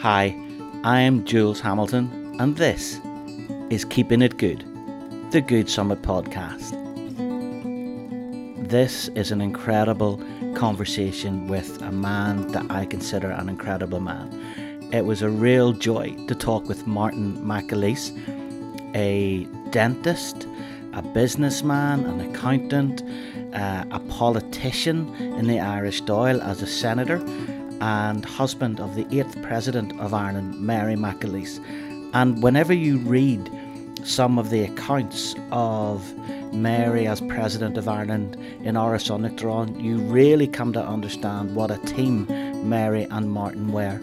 Hi, 0.00 0.34
I 0.82 1.00
am 1.00 1.26
Jules 1.26 1.60
Hamilton, 1.60 2.34
and 2.38 2.56
this 2.56 2.98
is 3.68 3.84
Keeping 3.84 4.22
It 4.22 4.38
Good, 4.38 4.64
the 5.30 5.42
Good 5.42 5.68
Summit 5.68 6.00
podcast. 6.00 6.70
This 8.66 9.08
is 9.08 9.30
an 9.30 9.42
incredible 9.42 10.18
conversation 10.54 11.48
with 11.48 11.82
a 11.82 11.92
man 11.92 12.50
that 12.52 12.70
I 12.70 12.86
consider 12.86 13.30
an 13.30 13.50
incredible 13.50 14.00
man. 14.00 14.88
It 14.90 15.04
was 15.04 15.20
a 15.20 15.28
real 15.28 15.74
joy 15.74 16.16
to 16.28 16.34
talk 16.34 16.66
with 16.66 16.86
Martin 16.86 17.36
McAleese, 17.36 18.16
a 18.96 19.44
dentist, 19.70 20.48
a 20.94 21.02
businessman, 21.02 22.06
an 22.06 22.20
accountant, 22.22 23.02
uh, 23.52 23.84
a 23.90 24.00
politician 24.08 25.14
in 25.16 25.46
the 25.46 25.60
Irish 25.60 26.02
Dáil 26.04 26.42
as 26.42 26.62
a 26.62 26.66
senator, 26.66 27.22
and 27.80 28.24
husband 28.24 28.80
of 28.80 28.94
the 28.94 29.06
eighth 29.10 29.40
President 29.42 29.98
of 30.00 30.14
Ireland, 30.14 30.60
Mary 30.60 30.94
McAleese. 30.94 31.58
And 32.12 32.42
whenever 32.42 32.72
you 32.72 32.98
read 32.98 33.50
some 34.04 34.38
of 34.38 34.50
the 34.50 34.62
accounts 34.62 35.34
of 35.52 36.14
Mary 36.52 37.06
as 37.06 37.20
President 37.22 37.76
of 37.76 37.88
Ireland 37.88 38.36
in 38.62 38.74
Uachtaráin, 38.74 39.82
you 39.82 39.98
really 39.98 40.46
come 40.46 40.72
to 40.72 40.82
understand 40.82 41.54
what 41.54 41.70
a 41.70 41.78
team 41.78 42.26
Mary 42.68 43.06
and 43.10 43.30
Martin 43.30 43.72
were, 43.72 44.00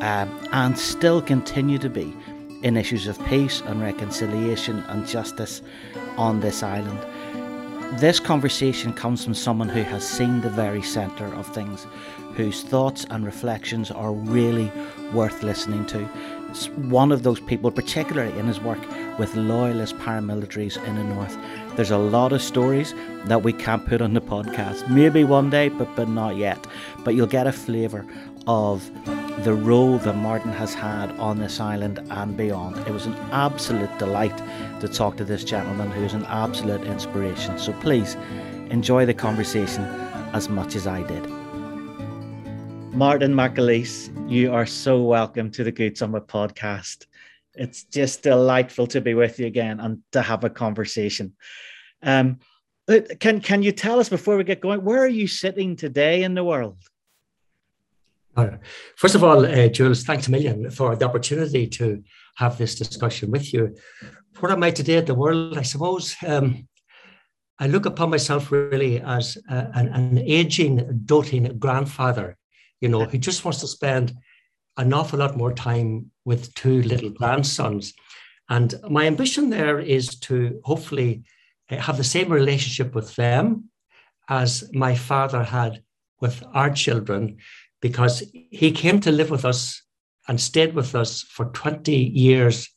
uh, 0.00 0.26
and 0.52 0.78
still 0.78 1.22
continue 1.22 1.78
to 1.78 1.88
be 1.88 2.14
in 2.62 2.76
issues 2.76 3.06
of 3.06 3.22
peace 3.26 3.60
and 3.66 3.80
reconciliation 3.80 4.80
and 4.88 5.06
justice 5.06 5.62
on 6.16 6.40
this 6.40 6.62
island. 6.62 6.98
This 7.94 8.20
conversation 8.20 8.92
comes 8.92 9.24
from 9.24 9.32
someone 9.32 9.70
who 9.70 9.82
has 9.82 10.06
seen 10.06 10.42
the 10.42 10.50
very 10.50 10.82
centre 10.82 11.32
of 11.34 11.46
things, 11.46 11.86
whose 12.34 12.62
thoughts 12.62 13.06
and 13.08 13.24
reflections 13.24 13.90
are 13.90 14.12
really 14.12 14.70
worth 15.14 15.42
listening 15.42 15.86
to. 15.86 16.06
It's 16.50 16.68
one 16.68 17.10
of 17.10 17.22
those 17.22 17.40
people, 17.40 17.70
particularly 17.70 18.38
in 18.38 18.48
his 18.48 18.60
work 18.60 18.80
with 19.18 19.34
loyalist 19.34 19.96
paramilitaries 19.96 20.82
in 20.84 20.96
the 20.96 21.04
north. 21.04 21.38
There's 21.76 21.90
a 21.90 21.96
lot 21.96 22.32
of 22.32 22.42
stories 22.42 22.92
that 23.26 23.42
we 23.42 23.52
can't 23.54 23.86
put 23.86 24.02
on 24.02 24.12
the 24.12 24.20
podcast. 24.20 24.88
Maybe 24.90 25.24
one 25.24 25.48
day, 25.48 25.70
but 25.70 25.94
but 25.96 26.08
not 26.08 26.36
yet. 26.36 26.66
But 27.02 27.14
you'll 27.14 27.26
get 27.26 27.46
a 27.46 27.52
flavour 27.52 28.04
of 28.46 28.90
the 29.40 29.52
role 29.52 29.98
that 29.98 30.16
Martin 30.16 30.50
has 30.52 30.72
had 30.72 31.10
on 31.18 31.38
this 31.38 31.60
island 31.60 32.00
and 32.10 32.36
beyond. 32.36 32.76
It 32.86 32.90
was 32.90 33.04
an 33.04 33.14
absolute 33.32 33.96
delight 33.98 34.36
to 34.80 34.88
talk 34.88 35.18
to 35.18 35.24
this 35.24 35.44
gentleman 35.44 35.90
who's 35.90 36.14
an 36.14 36.24
absolute 36.24 36.82
inspiration. 36.84 37.58
So 37.58 37.74
please 37.74 38.14
enjoy 38.70 39.04
the 39.04 39.12
conversation 39.12 39.84
as 40.32 40.48
much 40.48 40.74
as 40.74 40.86
I 40.86 41.02
did. 41.02 41.28
Martin 42.94 43.34
McAleese, 43.34 44.10
you 44.30 44.54
are 44.54 44.64
so 44.64 45.02
welcome 45.02 45.50
to 45.50 45.62
the 45.62 45.72
Good 45.72 45.98
Summit 45.98 46.26
podcast. 46.26 47.04
It's 47.54 47.84
just 47.84 48.22
delightful 48.22 48.86
to 48.88 49.02
be 49.02 49.12
with 49.12 49.38
you 49.38 49.46
again 49.46 49.80
and 49.80 50.02
to 50.12 50.22
have 50.22 50.44
a 50.44 50.50
conversation. 50.50 51.34
Um, 52.02 52.38
can 53.20 53.40
can 53.40 53.62
you 53.62 53.72
tell 53.72 54.00
us 54.00 54.08
before 54.08 54.36
we 54.36 54.44
get 54.44 54.60
going 54.60 54.84
where 54.84 55.02
are 55.02 55.08
you 55.08 55.26
sitting 55.26 55.76
today 55.76 56.22
in 56.22 56.34
the 56.34 56.44
world? 56.44 56.78
First 58.96 59.14
of 59.14 59.24
all, 59.24 59.46
uh, 59.46 59.68
Jules, 59.68 60.04
thanks 60.04 60.28
a 60.28 60.30
million 60.30 60.70
for 60.70 60.94
the 60.96 61.06
opportunity 61.06 61.66
to 61.68 62.02
have 62.36 62.58
this 62.58 62.74
discussion 62.74 63.30
with 63.30 63.52
you. 63.52 63.74
Where 64.40 64.52
am 64.52 64.62
I 64.62 64.70
today 64.70 64.98
in 64.98 65.06
the 65.06 65.14
world? 65.14 65.56
I 65.56 65.62
suppose 65.62 66.14
um, 66.26 66.68
I 67.58 67.66
look 67.66 67.86
upon 67.86 68.10
myself 68.10 68.52
really 68.52 69.00
as 69.00 69.38
uh, 69.50 69.66
an, 69.74 69.88
an 69.88 70.18
aging, 70.18 71.02
doting 71.06 71.58
grandfather 71.58 72.36
you 72.80 72.88
know, 72.88 73.06
he 73.06 73.18
just 73.18 73.44
wants 73.44 73.60
to 73.60 73.66
spend 73.66 74.12
an 74.76 74.92
awful 74.92 75.18
lot 75.18 75.36
more 75.36 75.52
time 75.52 76.10
with 76.24 76.54
two 76.54 76.82
little 76.82 77.10
grandsons. 77.10 77.94
And 78.48 78.74
my 78.88 79.06
ambition 79.06 79.50
there 79.50 79.80
is 79.80 80.18
to 80.20 80.60
hopefully 80.64 81.24
eh, 81.70 81.80
have 81.80 81.96
the 81.96 82.04
same 82.04 82.30
relationship 82.30 82.94
with 82.94 83.14
them 83.16 83.70
as 84.28 84.68
my 84.72 84.94
father 84.94 85.42
had 85.42 85.82
with 86.20 86.42
our 86.52 86.70
children, 86.70 87.38
because 87.80 88.22
he 88.32 88.72
came 88.72 89.00
to 89.00 89.12
live 89.12 89.30
with 89.30 89.44
us 89.44 89.82
and 90.28 90.40
stayed 90.40 90.74
with 90.74 90.94
us 90.94 91.22
for 91.22 91.46
20 91.46 91.92
years 91.92 92.68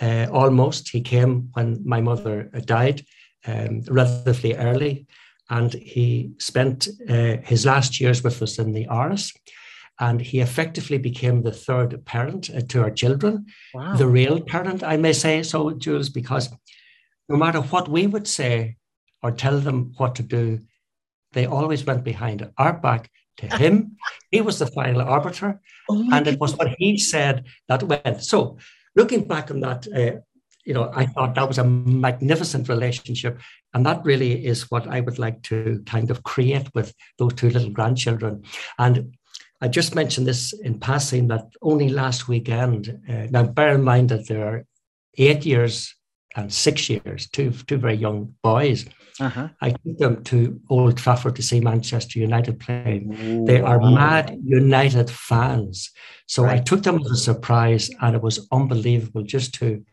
uh, 0.00 0.26
almost. 0.32 0.90
He 0.90 1.00
came 1.00 1.50
when 1.52 1.82
my 1.84 2.00
mother 2.00 2.50
died 2.64 3.04
um, 3.46 3.82
relatively 3.88 4.54
early 4.54 5.06
and 5.48 5.72
he 5.72 6.32
spent 6.38 6.88
uh, 7.08 7.36
his 7.42 7.66
last 7.66 8.00
years 8.00 8.22
with 8.22 8.40
us 8.42 8.58
in 8.58 8.72
the 8.72 8.86
Áras. 8.86 9.34
And 9.98 10.20
he 10.20 10.40
effectively 10.40 10.96
became 10.96 11.42
the 11.42 11.52
third 11.52 12.04
parent 12.06 12.48
uh, 12.54 12.60
to 12.68 12.82
our 12.82 12.90
children, 12.90 13.46
wow. 13.74 13.96
the 13.96 14.06
real 14.06 14.40
parent, 14.40 14.82
I 14.82 14.96
may 14.96 15.12
say 15.12 15.42
so, 15.42 15.72
Jules, 15.72 16.08
because 16.08 16.48
no 17.28 17.36
matter 17.36 17.60
what 17.60 17.88
we 17.88 18.06
would 18.06 18.26
say 18.26 18.76
or 19.22 19.30
tell 19.30 19.60
them 19.60 19.92
what 19.98 20.14
to 20.14 20.22
do, 20.22 20.60
they 21.32 21.44
always 21.44 21.84
went 21.84 22.02
behind 22.02 22.48
our 22.56 22.72
back 22.72 23.10
to 23.38 23.56
him. 23.56 23.96
he 24.30 24.40
was 24.40 24.58
the 24.58 24.66
final 24.66 25.02
arbiter, 25.02 25.60
oh 25.88 26.08
and 26.12 26.26
it 26.26 26.38
was 26.38 26.56
what 26.56 26.74
he 26.78 26.98
said 26.98 27.44
that 27.68 27.82
went. 27.82 28.22
So, 28.22 28.58
looking 28.94 29.26
back 29.26 29.50
on 29.50 29.60
that, 29.60 29.86
uh, 29.94 30.20
you 30.64 30.74
know, 30.74 30.90
I 30.94 31.06
thought 31.06 31.34
that 31.34 31.48
was 31.48 31.58
a 31.58 31.64
magnificent 31.64 32.68
relationship. 32.68 33.40
And 33.72 33.84
that 33.86 34.04
really 34.04 34.44
is 34.44 34.70
what 34.70 34.86
I 34.86 35.00
would 35.00 35.18
like 35.18 35.42
to 35.44 35.82
kind 35.86 36.10
of 36.10 36.22
create 36.22 36.68
with 36.74 36.94
those 37.18 37.34
two 37.34 37.50
little 37.50 37.70
grandchildren. 37.70 38.44
And 38.78 39.16
I 39.60 39.68
just 39.68 39.94
mentioned 39.94 40.26
this 40.26 40.52
in 40.52 40.78
passing 40.78 41.28
that 41.28 41.46
only 41.62 41.88
last 41.88 42.28
weekend, 42.28 43.00
uh, 43.08 43.26
now 43.30 43.44
bear 43.44 43.74
in 43.74 43.82
mind 43.82 44.08
that 44.10 44.26
there 44.28 44.46
are 44.46 44.64
eight 45.18 45.44
years 45.44 45.94
and 46.36 46.52
six 46.52 46.88
years, 46.88 47.28
two, 47.28 47.50
two 47.50 47.76
very 47.78 47.94
young 47.94 48.34
boys. 48.42 48.86
Uh-huh. 49.18 49.48
I 49.60 49.70
took 49.70 49.98
them 49.98 50.24
to 50.24 50.60
Old 50.70 50.96
Trafford 50.96 51.36
to 51.36 51.42
see 51.42 51.60
Manchester 51.60 52.18
United 52.18 52.58
play. 52.58 53.06
Ooh, 53.06 53.44
they 53.44 53.60
are 53.60 53.78
wow. 53.78 53.90
mad 53.90 54.38
United 54.42 55.10
fans. 55.10 55.90
So 56.26 56.44
right. 56.44 56.60
I 56.60 56.62
took 56.62 56.82
them 56.82 57.00
as 57.04 57.10
a 57.10 57.16
surprise, 57.16 57.90
and 58.00 58.16
it 58.16 58.22
was 58.22 58.46
unbelievable 58.50 59.22
just 59.22 59.54
to 59.54 59.84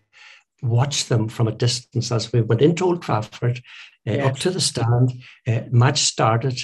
watch 0.61 1.05
them 1.05 1.27
from 1.27 1.47
a 1.47 1.51
distance 1.51 2.11
as 2.11 2.31
we 2.31 2.41
went 2.41 2.61
into 2.61 2.85
Old 2.85 3.01
Trafford, 3.01 3.57
uh, 4.07 4.13
yes. 4.13 4.25
up 4.25 4.39
to 4.39 4.49
the 4.49 4.61
stand. 4.61 5.11
Uh, 5.45 5.61
match 5.71 5.99
started. 5.99 6.59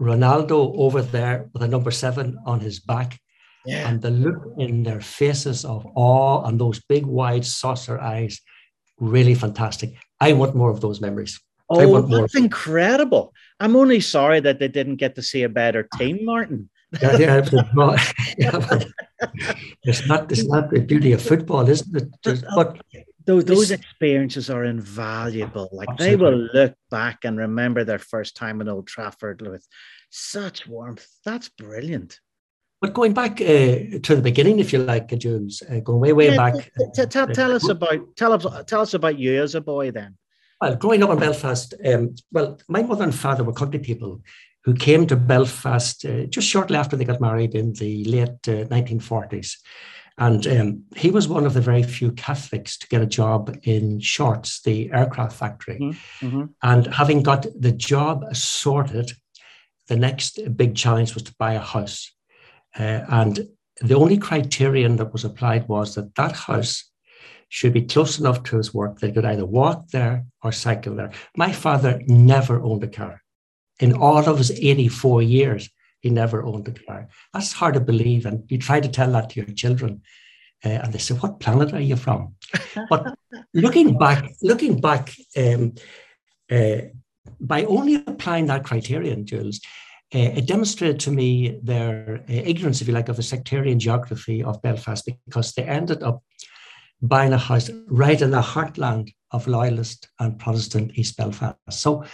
Ronaldo 0.00 0.74
over 0.76 1.02
there 1.02 1.48
with 1.52 1.62
a 1.62 1.68
number 1.68 1.92
seven 1.92 2.38
on 2.44 2.58
his 2.60 2.80
back. 2.80 3.20
Yeah. 3.64 3.88
And 3.88 4.02
the 4.02 4.10
look 4.10 4.42
in 4.58 4.82
their 4.82 5.00
faces 5.00 5.64
of 5.64 5.86
awe 5.94 6.44
and 6.44 6.58
those 6.58 6.82
big, 6.88 7.06
wide 7.06 7.44
saucer 7.44 8.00
eyes, 8.00 8.40
really 9.02 9.34
fantastic. 9.34 9.94
I 10.20 10.32
want 10.32 10.54
more 10.54 10.70
of 10.70 10.80
those 10.80 11.00
memories. 11.00 11.40
Oh, 11.68 12.02
that's 12.02 12.36
incredible. 12.36 13.34
I'm 13.58 13.76
only 13.76 14.00
sorry 14.00 14.40
that 14.40 14.58
they 14.58 14.68
didn't 14.68 14.96
get 14.96 15.14
to 15.16 15.22
see 15.22 15.42
a 15.42 15.48
better 15.48 15.88
team, 15.98 16.24
Martin. 16.24 16.70
yeah, 17.00 17.16
yeah, 17.16 17.40
but, 17.74 18.14
yeah, 18.36 18.84
it's 19.82 20.06
not 20.06 20.30
it's 20.30 20.44
not 20.44 20.70
the 20.70 20.80
beauty 20.80 21.12
of 21.12 21.22
football, 21.22 21.66
isn't 21.68 21.96
it? 21.96 22.08
Just, 22.22 22.44
but 22.54 22.78
uh, 22.94 22.98
those, 23.24 23.44
those 23.46 23.70
experiences 23.70 24.50
are 24.50 24.64
invaluable. 24.64 25.70
Like 25.72 25.88
Absolutely. 25.88 26.16
they 26.16 26.22
will 26.22 26.48
look 26.52 26.74
back 26.90 27.24
and 27.24 27.38
remember 27.38 27.84
their 27.84 27.98
first 27.98 28.36
time 28.36 28.60
in 28.60 28.68
Old 28.68 28.86
Trafford 28.86 29.40
with 29.40 29.66
such 30.10 30.66
warmth. 30.66 31.06
That's 31.24 31.48
brilliant. 31.48 32.20
But 32.82 32.94
going 32.94 33.14
back 33.14 33.40
uh, 33.40 34.00
to 34.02 34.16
the 34.16 34.20
beginning, 34.20 34.58
if 34.58 34.72
you 34.72 34.80
like, 34.80 35.16
Jules, 35.16 35.62
uh, 35.70 35.78
going 35.78 36.00
way, 36.00 36.12
way 36.12 36.30
yeah, 36.30 36.36
back. 36.36 36.72
T- 36.94 37.06
t- 37.06 37.32
tell 37.32 37.52
us 37.52 37.68
about 37.68 38.16
tell 38.16 38.32
us 38.32 38.64
tell 38.66 38.80
us 38.80 38.92
about 38.92 39.20
you 39.20 39.40
as 39.40 39.54
a 39.54 39.60
boy 39.60 39.92
then. 39.92 40.16
Well, 40.60 40.74
growing 40.74 41.04
up 41.04 41.10
in 41.10 41.18
Belfast, 41.20 41.74
um, 41.86 42.16
well, 42.32 42.58
my 42.68 42.82
mother 42.82 43.04
and 43.04 43.14
father 43.14 43.44
were 43.44 43.52
country 43.52 43.78
people 43.78 44.20
who 44.64 44.74
came 44.74 45.06
to 45.06 45.16
Belfast 45.16 46.04
uh, 46.04 46.24
just 46.24 46.48
shortly 46.48 46.76
after 46.76 46.96
they 46.96 47.04
got 47.04 47.20
married 47.20 47.54
in 47.54 47.72
the 47.74 48.04
late 48.04 48.42
1940s. 48.42 49.56
Uh, 50.18 50.24
and 50.24 50.46
um, 50.46 50.84
he 50.96 51.10
was 51.10 51.28
one 51.28 51.46
of 51.46 51.54
the 51.54 51.60
very 51.60 51.84
few 51.84 52.10
Catholics 52.12 52.76
to 52.78 52.88
get 52.88 53.00
a 53.00 53.06
job 53.06 53.56
in 53.62 54.00
Shorts, 54.00 54.60
the 54.62 54.90
aircraft 54.92 55.36
factory. 55.36 55.78
Mm-hmm. 55.80 56.26
mm-hmm. 56.26 56.44
And 56.62 56.86
having 56.88 57.22
got 57.22 57.46
the 57.58 57.72
job 57.72 58.24
sorted, 58.34 59.12
the 59.86 59.96
next 59.96 60.40
big 60.56 60.74
challenge 60.74 61.14
was 61.14 61.22
to 61.24 61.34
buy 61.38 61.54
a 61.54 61.60
house. 61.60 62.12
Uh, 62.78 63.00
and 63.08 63.48
the 63.80 63.94
only 63.94 64.18
criterion 64.18 64.96
that 64.96 65.12
was 65.12 65.24
applied 65.24 65.68
was 65.68 65.94
that 65.94 66.14
that 66.14 66.32
house 66.32 66.90
should 67.48 67.72
be 67.74 67.82
close 67.82 68.18
enough 68.18 68.42
to 68.44 68.56
his 68.56 68.72
work 68.72 68.98
that 68.98 69.08
he 69.08 69.12
could 69.12 69.26
either 69.26 69.44
walk 69.44 69.88
there 69.88 70.24
or 70.42 70.52
cycle 70.52 70.94
there. 70.94 71.12
My 71.36 71.52
father 71.52 72.00
never 72.06 72.62
owned 72.62 72.82
a 72.84 72.88
car. 72.88 73.22
In 73.80 73.92
all 73.92 74.26
of 74.26 74.38
his 74.38 74.50
84 74.50 75.22
years, 75.22 75.68
he 76.00 76.10
never 76.10 76.42
owned 76.44 76.66
a 76.68 76.72
car. 76.72 77.08
That's 77.34 77.52
hard 77.52 77.74
to 77.74 77.80
believe. 77.80 78.26
And 78.26 78.44
you 78.50 78.58
try 78.58 78.80
to 78.80 78.88
tell 78.88 79.12
that 79.12 79.30
to 79.30 79.40
your 79.40 79.54
children. 79.54 80.02
Uh, 80.64 80.80
and 80.82 80.92
they 80.92 80.98
say, 80.98 81.14
"What 81.14 81.40
planet 81.40 81.72
are 81.72 81.80
you 81.80 81.96
from?" 81.96 82.36
but 82.88 83.14
looking 83.52 83.98
back, 83.98 84.30
looking 84.42 84.80
back, 84.80 85.12
um, 85.36 85.74
uh, 86.50 86.82
by 87.40 87.64
only 87.64 87.96
applying 87.96 88.46
that 88.46 88.64
criterion, 88.64 89.26
Jules, 89.26 89.60
it 90.12 90.46
demonstrated 90.46 91.00
to 91.00 91.10
me 91.10 91.58
their 91.62 92.22
uh, 92.28 92.32
ignorance, 92.32 92.80
if 92.80 92.88
you 92.88 92.94
like, 92.94 93.08
of 93.08 93.16
the 93.16 93.22
sectarian 93.22 93.78
geography 93.78 94.42
of 94.42 94.60
Belfast 94.60 95.08
because 95.26 95.52
they 95.52 95.64
ended 95.64 96.02
up 96.02 96.22
buying 97.00 97.32
a 97.32 97.38
house 97.38 97.70
right 97.88 98.20
in 98.20 98.30
the 98.30 98.42
heartland 98.42 99.14
of 99.30 99.46
Loyalist 99.46 100.08
and 100.20 100.38
Protestant 100.38 100.92
East 100.94 101.16
Belfast. 101.16 101.56
So 101.70 102.04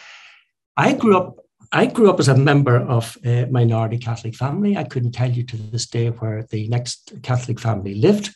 I 0.77 0.93
grew 0.95 1.17
up. 1.17 1.37
I 1.71 1.85
grew 1.85 2.09
up 2.09 2.19
as 2.19 2.29
a 2.29 2.37
member 2.37 2.79
of 2.79 3.19
a 3.27 3.45
minority 3.47 3.99
Catholic 3.99 4.35
family. 4.35 4.79
I 4.79 4.85
couldn't 4.85 5.13
tell 5.13 5.31
you 5.31 5.43
to 5.43 5.57
this 5.57 5.87
day 5.87 6.09
where 6.09 6.45
the 6.45 6.67
next 6.69 7.13
Catholic 7.23 7.61
family 7.61 7.95
lived. 7.95 8.35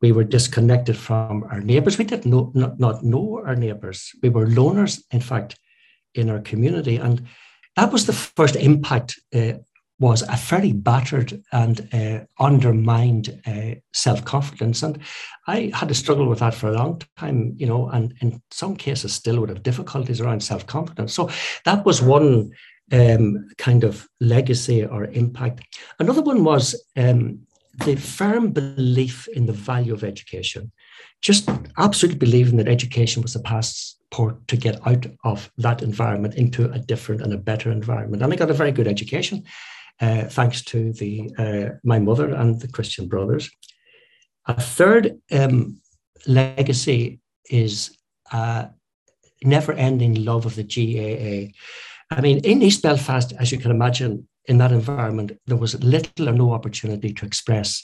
We 0.00 0.12
were 0.12 0.24
disconnected 0.24 0.96
from 0.96 1.44
our 1.44 1.60
neighbours. 1.60 1.98
We 1.98 2.04
did 2.04 2.24
not, 2.24 2.54
not, 2.54 2.80
not 2.80 3.04
know 3.04 3.42
our 3.44 3.54
neighbours. 3.54 4.12
We 4.22 4.30
were 4.30 4.46
loners, 4.46 5.02
in 5.10 5.20
fact, 5.20 5.58
in 6.14 6.30
our 6.30 6.40
community. 6.40 6.96
And 6.96 7.26
that 7.76 7.92
was 7.92 8.06
the 8.06 8.12
first 8.12 8.56
impact 8.56 9.18
uh, 9.34 9.54
was 10.00 10.22
a 10.22 10.36
fairly 10.36 10.72
battered 10.72 11.42
and 11.52 11.88
uh, 11.94 12.20
undermined 12.38 13.40
uh, 13.46 13.76
self-confidence. 13.92 14.82
And 14.82 14.98
i 15.46 15.70
had 15.72 15.88
to 15.88 15.94
struggle 15.94 16.28
with 16.28 16.40
that 16.40 16.54
for 16.54 16.68
a 16.68 16.72
long 16.72 17.00
time 17.16 17.54
you 17.58 17.66
know 17.66 17.88
and 17.90 18.14
in 18.20 18.42
some 18.50 18.76
cases 18.76 19.12
still 19.12 19.38
would 19.40 19.50
have 19.50 19.62
difficulties 19.62 20.20
around 20.20 20.42
self-confidence. 20.42 21.14
So 21.14 21.30
that 21.64 21.84
was 21.84 22.02
one 22.02 22.50
um, 22.92 23.48
kind 23.58 23.84
of 23.84 24.06
legacy 24.20 24.84
or 24.84 25.04
impact. 25.06 25.78
Another 25.98 26.22
one 26.22 26.44
was 26.44 26.74
um, 26.96 27.40
the 27.84 27.96
firm 27.96 28.50
belief 28.50 29.28
in 29.28 29.46
the 29.46 29.52
value 29.52 29.94
of 29.94 30.04
education. 30.04 30.70
Just 31.22 31.48
absolutely 31.78 32.18
believing 32.18 32.56
that 32.58 32.68
education 32.68 33.22
was 33.22 33.32
the 33.32 33.40
passport 34.14 34.46
to 34.48 34.56
get 34.56 34.86
out 34.86 35.06
of 35.24 35.50
that 35.58 35.82
environment 35.82 36.34
into 36.34 36.70
a 36.72 36.78
different 36.78 37.22
and 37.22 37.32
a 37.32 37.38
better 37.38 37.70
environment. 37.70 38.22
And 38.22 38.32
I 38.32 38.36
got 38.36 38.50
a 38.50 38.54
very 38.54 38.72
good 38.72 38.88
education, 38.88 39.42
uh, 40.00 40.24
thanks 40.24 40.62
to 40.64 40.92
the 40.92 41.30
uh, 41.38 41.76
my 41.82 41.98
mother 41.98 42.34
and 42.34 42.60
the 42.60 42.68
Christian 42.68 43.08
brothers. 43.08 43.50
A 44.46 44.60
third 44.60 45.20
um, 45.32 45.80
legacy 46.26 47.20
is 47.50 47.96
a 48.32 48.68
never-ending 49.42 50.24
love 50.24 50.46
of 50.46 50.54
the 50.54 50.64
GAA. 50.74 51.52
I 52.16 52.20
mean, 52.20 52.38
in 52.44 52.62
East 52.62 52.82
Belfast, 52.82 53.32
as 53.40 53.50
you 53.50 53.58
can 53.58 53.70
imagine, 53.70 54.28
in 54.46 54.58
that 54.58 54.72
environment, 54.72 55.32
there 55.46 55.60
was 55.60 55.82
little 55.82 56.28
or 56.28 56.32
no 56.32 56.52
opportunity 56.52 57.12
to 57.14 57.26
express 57.26 57.82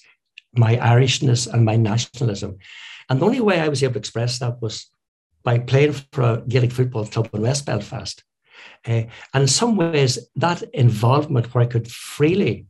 my 0.52 0.76
Irishness 0.76 1.46
and 1.52 1.64
my 1.64 1.76
nationalism. 1.76 2.58
And 3.08 3.18
the 3.18 3.26
only 3.26 3.40
way 3.40 3.60
I 3.60 3.68
was 3.68 3.82
able 3.82 3.94
to 3.94 3.98
express 3.98 4.38
that 4.38 4.60
was 4.60 4.90
by 5.42 5.58
playing 5.58 5.92
for 6.12 6.22
a 6.22 6.42
Gaelic 6.48 6.72
football 6.72 7.06
club 7.06 7.31
in 7.32 7.42
West 7.42 7.66
Belfast. 7.66 8.22
Uh, 8.87 9.04
and 9.34 9.42
in 9.42 9.48
some 9.48 9.76
ways, 9.76 10.19
that 10.37 10.62
involvement 10.75 11.54
where 11.54 11.64
I 11.64 11.66
could 11.66 11.90
freely 11.90 12.66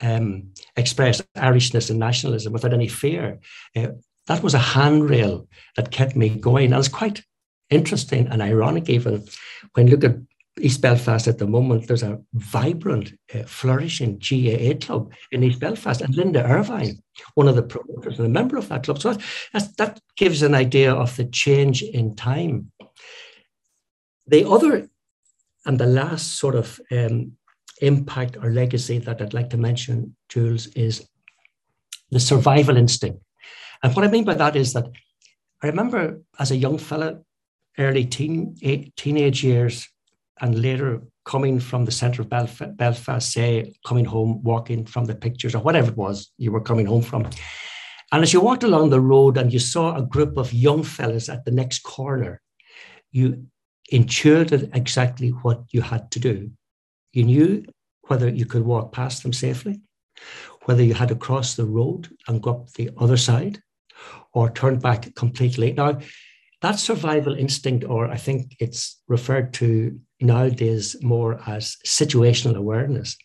um, 0.00 0.52
express 0.76 1.22
Irishness 1.36 1.90
and 1.90 1.98
nationalism 1.98 2.52
without 2.52 2.74
any 2.74 2.88
fear, 2.88 3.38
uh, 3.76 3.88
that 4.26 4.42
was 4.42 4.54
a 4.54 4.58
handrail 4.58 5.48
that 5.76 5.90
kept 5.90 6.16
me 6.16 6.28
going. 6.28 6.72
And 6.72 6.78
it's 6.78 6.88
quite 6.88 7.22
interesting 7.70 8.28
and 8.28 8.42
ironic 8.42 8.88
even 8.90 9.24
when 9.74 9.86
you 9.86 9.96
look 9.96 10.04
at 10.04 10.16
East 10.60 10.82
Belfast 10.82 11.26
at 11.26 11.38
the 11.38 11.46
moment, 11.46 11.88
there's 11.88 12.02
a 12.02 12.20
vibrant, 12.34 13.12
uh, 13.34 13.42
flourishing 13.44 14.18
GAA 14.18 14.74
club 14.84 15.12
in 15.30 15.42
East 15.42 15.60
Belfast, 15.60 16.02
and 16.02 16.14
Linda 16.14 16.44
Ervine, 16.44 17.02
one 17.34 17.48
of 17.48 17.56
the 17.56 17.62
promoters 17.62 18.18
and 18.18 18.26
a 18.26 18.30
member 18.30 18.58
of 18.58 18.68
that 18.68 18.84
club. 18.84 19.00
So 19.00 19.14
that, 19.54 19.76
that 19.78 20.00
gives 20.16 20.42
an 20.42 20.54
idea 20.54 20.92
of 20.92 21.16
the 21.16 21.24
change 21.24 21.82
in 21.82 22.14
time. 22.14 22.70
The 24.26 24.48
other 24.48 24.90
and 25.64 25.78
the 25.78 25.86
last 25.86 26.36
sort 26.36 26.54
of 26.54 26.80
um, 26.90 27.32
impact 27.80 28.36
or 28.36 28.50
legacy 28.50 28.98
that 28.98 29.22
I'd 29.22 29.34
like 29.34 29.50
to 29.50 29.56
mention, 29.56 30.16
Jules, 30.28 30.66
is 30.68 31.08
the 32.10 32.20
survival 32.20 32.76
instinct. 32.76 33.22
And 33.82 33.94
what 33.96 34.04
I 34.04 34.10
mean 34.10 34.24
by 34.24 34.34
that 34.34 34.54
is 34.54 34.74
that 34.74 34.86
I 35.62 35.68
remember 35.68 36.20
as 36.38 36.50
a 36.50 36.56
young 36.56 36.78
fella, 36.78 37.20
early 37.78 38.04
teen, 38.04 38.56
eight, 38.62 38.94
teenage 38.96 39.42
years, 39.42 39.88
and 40.40 40.60
later 40.60 41.02
coming 41.24 41.60
from 41.60 41.84
the 41.84 41.92
centre 41.92 42.22
of 42.22 42.28
Belf- 42.28 42.76
Belfast, 42.76 43.30
say 43.30 43.74
coming 43.86 44.04
home, 44.04 44.42
walking 44.42 44.84
from 44.84 45.04
the 45.04 45.14
pictures 45.14 45.54
or 45.54 45.62
whatever 45.62 45.90
it 45.90 45.96
was 45.96 46.32
you 46.38 46.50
were 46.50 46.60
coming 46.60 46.86
home 46.86 47.02
from. 47.02 47.28
And 48.10 48.22
as 48.22 48.32
you 48.32 48.40
walked 48.40 48.64
along 48.64 48.90
the 48.90 49.00
road 49.00 49.38
and 49.38 49.52
you 49.52 49.58
saw 49.58 49.96
a 49.96 50.02
group 50.02 50.36
of 50.36 50.52
young 50.52 50.82
fellas 50.82 51.28
at 51.28 51.44
the 51.44 51.50
next 51.50 51.80
corner, 51.80 52.40
you 53.10 53.46
intuited 53.90 54.70
exactly 54.74 55.28
what 55.28 55.62
you 55.70 55.80
had 55.80 56.10
to 56.10 56.18
do. 56.18 56.50
You 57.12 57.24
knew 57.24 57.64
whether 58.08 58.28
you 58.28 58.46
could 58.46 58.64
walk 58.64 58.92
past 58.92 59.22
them 59.22 59.32
safely, 59.32 59.80
whether 60.64 60.82
you 60.82 60.94
had 60.94 61.08
to 61.08 61.14
cross 61.14 61.54
the 61.54 61.66
road 61.66 62.08
and 62.26 62.42
go 62.42 62.50
up 62.50 62.72
the 62.72 62.90
other 62.98 63.16
side, 63.16 63.62
or 64.34 64.50
turn 64.50 64.78
back 64.78 65.14
completely. 65.14 65.72
Now, 65.72 65.98
that 66.62 66.78
survival 66.78 67.34
instinct, 67.34 67.84
or 67.84 68.10
I 68.10 68.16
think 68.16 68.56
it's 68.60 69.00
referred 69.08 69.52
to 69.54 69.98
nowadays 70.22 70.96
more 71.02 71.40
as 71.46 71.76
situational 71.86 72.56
awareness. 72.56 73.16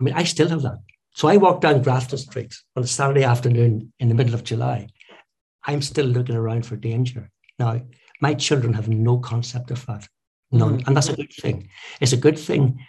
I 0.00 0.04
mean, 0.04 0.14
I 0.14 0.24
still 0.24 0.48
have 0.48 0.62
that. 0.62 0.78
So 1.14 1.28
I 1.28 1.36
walk 1.36 1.60
down 1.60 1.82
Grafton 1.82 2.18
Street 2.18 2.54
on 2.76 2.82
a 2.82 2.86
Saturday 2.86 3.22
afternoon 3.22 3.92
in 4.00 4.08
the 4.08 4.14
middle 4.14 4.34
of 4.34 4.44
July. 4.44 4.88
I'm 5.64 5.82
still 5.82 6.06
looking 6.06 6.34
around 6.34 6.66
for 6.66 6.76
danger. 6.76 7.30
Now, 7.58 7.80
my 8.20 8.34
children 8.34 8.74
have 8.74 8.88
no 8.88 9.18
concept 9.18 9.70
of 9.70 9.84
that. 9.86 10.08
None. 10.50 10.78
Mm-hmm. 10.78 10.88
And 10.88 10.96
that's 10.96 11.08
a 11.08 11.16
good 11.16 11.32
thing. 11.32 11.68
It's 12.00 12.12
a 12.12 12.18
good 12.18 12.38
thing. 12.38 12.80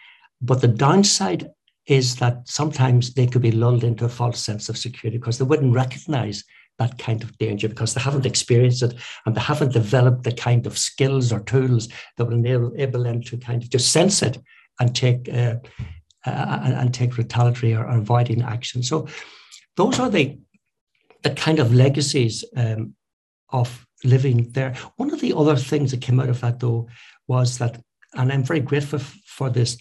But 0.42 0.62
the 0.62 0.68
downside 0.68 1.50
is 1.86 2.16
that 2.18 2.48
sometimes 2.48 3.14
they 3.14 3.28
could 3.28 3.42
be 3.42 3.52
lulled 3.52 3.84
into 3.84 4.06
a 4.06 4.10
false 4.10 4.40
sense 4.40 4.70
of 4.70 4.78
security 4.78 5.18
because 5.18 5.38
they 5.38 5.46
wouldn't 5.46 5.74
recognize 5.74 6.44
that 6.80 6.98
kind 6.98 7.24
of 7.24 7.38
danger 7.38 7.70
because 7.70 7.94
they 7.94 8.02
haven't 8.02 8.26
experienced 8.26 8.84
it 8.84 8.94
and 9.26 9.36
they 9.36 9.42
haven't 9.42 9.74
developed 9.74 10.24
the 10.24 10.32
kind 10.32 10.68
of 10.68 10.78
skills 10.78 11.32
or 11.32 11.40
tools 11.42 11.88
that 12.18 12.26
will 12.26 12.34
enable, 12.34 12.72
enable 12.74 13.04
them 13.04 13.22
to 13.22 13.38
kind 13.38 13.64
of 13.64 13.70
just 13.70 13.92
sense 13.92 14.22
it 14.22 14.38
and 14.80 14.96
take 14.96 15.30
uh, 15.30 15.56
uh, 16.26 16.60
and, 16.64 16.94
take 16.94 17.18
retaliatory 17.18 17.76
or, 17.76 17.86
or, 17.86 17.98
avoiding 17.98 18.42
action. 18.42 18.82
So 18.82 19.08
those 19.78 20.00
are 20.00 20.10
the 20.10 20.38
the 21.22 21.30
kind 21.32 21.60
of 21.60 21.74
legacies 21.74 22.44
um, 22.56 22.96
of 23.50 23.86
living 24.04 24.52
there. 24.52 24.76
One 24.98 25.14
of 25.14 25.22
the 25.22 25.34
other 25.36 25.56
things 25.56 25.92
that 25.92 26.02
came 26.02 26.20
out 26.20 26.30
of 26.30 26.42
that 26.42 26.60
though 26.60 26.88
was 27.28 27.58
that, 27.60 27.82
and 28.14 28.32
I'm 28.32 28.44
very 28.44 28.60
grateful 28.60 29.00
for 29.00 29.50
this. 29.50 29.78